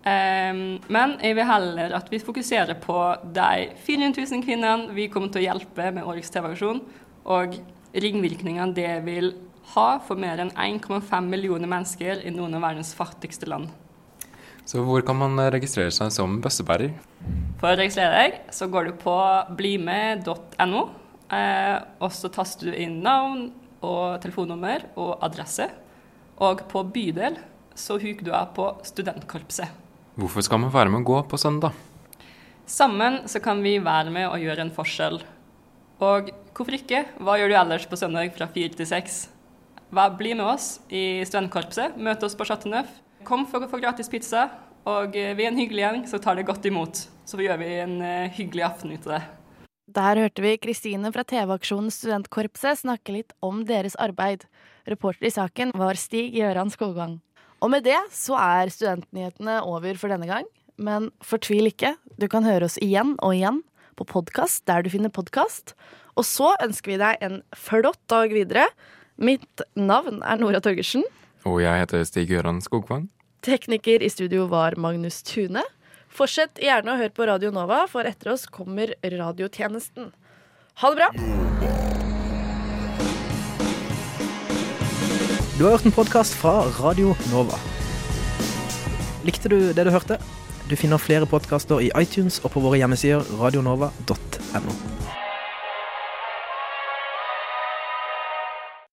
Um, 0.05 0.77
men 0.93 1.15
jeg 1.19 1.35
vil 1.35 1.49
heller 1.49 1.95
at 1.97 2.11
vi 2.13 2.21
fokuserer 2.21 2.77
på 2.79 2.99
de 3.35 3.71
400 3.87 4.21
000 4.21 4.45
kvinnene 4.45 4.93
vi 4.95 5.09
kommer 5.11 5.33
til 5.33 5.41
å 5.41 5.47
hjelpe 5.49 5.89
med 5.95 6.05
årets 6.05 6.31
TV-aksjon, 6.31 6.83
og 7.25 7.57
ringvirkningene 7.95 8.75
det 8.77 8.91
vil 9.07 9.33
ha 9.73 9.87
for 10.05 10.19
mer 10.19 10.43
enn 10.43 10.53
1,5 10.53 11.25
millioner 11.25 11.67
mennesker 11.67 12.21
i 12.21 12.33
noen 12.33 12.55
av 12.55 12.67
verdens 12.67 12.93
fattigste 12.95 13.49
land. 13.49 13.71
Så 14.65 14.81
hvor 14.85 15.03
kan 15.05 15.17
man 15.17 15.37
registrere 15.53 15.93
seg 15.93 16.13
som 16.13 16.39
bøssebærer? 16.41 16.93
For 17.61 17.71
å 17.71 17.77
registrere 17.77 18.21
deg, 18.21 18.37
så 18.53 18.69
går 18.71 18.89
du 18.89 18.93
på 19.01 19.17
blime.no. 19.57 20.85
Eh, 21.33 21.77
og 22.03 22.11
så 22.13 22.29
taster 22.33 22.69
du 22.69 22.77
inn 22.77 22.99
navn 23.05 23.47
og 23.85 24.19
telefonnummer 24.23 24.87
og 24.93 25.17
adresse. 25.25 25.67
Og 26.43 26.65
på 26.69 26.83
bydel 26.93 27.39
så 27.75 27.97
huker 27.99 28.27
du 28.27 28.31
av 28.35 28.51
på 28.55 28.69
studentkorpset. 28.87 29.83
Hvorfor 30.15 30.45
skal 30.45 30.61
man 30.63 30.73
være 30.73 30.91
med 30.91 31.03
å 31.03 31.09
gå 31.09 31.21
på 31.31 31.39
søndag? 31.39 31.75
Sammen 32.65 33.23
så 33.29 33.41
kan 33.43 33.59
vi 33.61 33.77
være 33.83 34.13
med 34.13 34.29
og 34.29 34.41
gjøre 34.41 34.65
en 34.65 34.73
forskjell. 34.73 35.19
Og 36.03 36.31
hvorfor 36.55 36.77
ikke? 36.77 37.03
Hva 37.23 37.37
gjør 37.39 37.51
du 37.51 37.57
ellers 37.59 37.87
på 37.87 37.99
søndag 37.99 38.31
fra 38.35 38.47
fire 38.51 38.73
til 38.75 38.89
seks? 38.89 39.25
Bli 39.91 40.33
med 40.33 40.47
oss 40.47 40.79
i 40.89 41.23
studentkorpset. 41.27 41.99
Møt 41.99 42.23
oss 42.25 42.35
på 42.35 42.47
Chateau 42.47 42.71
Neuf. 42.73 42.89
Kom 43.27 43.45
for 43.49 43.63
å 43.63 43.69
få 43.69 43.79
gratis 43.83 44.09
pizza. 44.11 44.49
Og 44.85 45.15
vi 45.15 45.45
er 45.45 45.49
en 45.49 45.57
hyggelig 45.57 45.81
gjeng, 45.81 46.03
så 46.09 46.19
tar 46.21 46.37
det 46.37 46.45
godt 46.45 46.65
imot. 46.67 47.05
Så 47.25 47.39
gjør 47.41 47.57
vi 47.61 47.69
en 47.81 47.95
uh, 48.03 48.33
hyggelig 48.35 48.65
aften 48.67 48.93
ut 48.93 49.07
av 49.07 49.15
det. 49.15 49.23
Der 49.85 50.17
hørte 50.17 50.41
vi 50.41 50.55
Kristine 50.57 51.11
fra 51.13 51.21
TV-aksjonen 51.21 51.91
Studentkorpset 51.93 52.79
snakke 52.79 53.13
litt 53.13 53.35
om 53.45 53.59
deres 53.69 53.93
arbeid. 54.01 54.47
Reporter 54.89 55.27
i 55.29 55.33
saken 55.35 55.75
var 55.77 55.93
Stig 55.93 56.31
Gøran 56.33 56.71
Skogvang. 56.73 57.19
Og 57.61 57.69
med 57.69 57.85
det 57.85 57.99
så 58.09 58.33
er 58.33 58.73
studentnyhetene 58.73 59.59
over 59.61 59.93
for 60.01 60.09
denne 60.09 60.25
gang. 60.25 60.49
Men 60.81 61.11
fortvil 61.21 61.69
ikke, 61.69 61.93
du 62.17 62.25
kan 62.27 62.47
høre 62.47 62.65
oss 62.65 62.79
igjen 62.81 63.13
og 63.21 63.37
igjen 63.37 63.61
på 63.95 64.07
podkast 64.09 64.65
der 64.65 64.81
du 64.81 64.89
finner 64.89 65.13
podkast. 65.13 65.75
Og 66.17 66.25
så 66.25 66.55
ønsker 66.65 66.95
vi 66.95 66.99
deg 67.03 67.21
en 67.21 67.39
flott 67.53 68.01
dag 68.09 68.33
videre. 68.33 68.65
Mitt 69.21 69.61
navn 69.77 70.23
er 70.25 70.41
Nora 70.41 70.65
Torgersen. 70.65 71.05
Og 71.45 71.61
jeg 71.61 71.85
heter 71.85 72.01
Stig-Gøran 72.09 72.57
Skogvang. 72.65 73.05
Tekniker 73.45 74.01
i 74.01 74.09
studio 74.09 74.49
var 74.49 74.73
Magnus 74.81 75.21
Tune. 75.21 75.61
Fortsett 76.15 76.61
gjerne 76.63 76.93
å 76.93 76.95
høre 76.95 77.11
på 77.11 77.25
Radio 77.27 77.49
Nova, 77.51 77.81
for 77.91 78.07
etter 78.07 78.31
oss 78.31 78.45
kommer 78.47 78.93
radiotjenesten. 79.03 80.13
Ha 80.79 80.91
det 80.93 81.01
bra! 81.01 81.09
Du 85.57 85.63
har 85.63 85.75
hørt 85.75 85.87
en 85.87 85.95
podkast 85.95 86.35
fra 86.39 86.61
Radio 86.79 87.13
Nova. 87.33 87.59
Likte 89.27 89.51
du 89.51 89.59
det 89.75 89.87
du 89.87 89.91
hørte? 89.91 90.19
Du 90.71 90.75
finner 90.79 91.03
flere 91.03 91.27
podkaster 91.27 91.83
i 91.83 91.91
iTunes 91.99 92.39
og 92.43 92.55
på 92.55 92.63
våre 92.63 92.79
hjemmesider 92.79 93.35
radionova.no. 93.39 94.94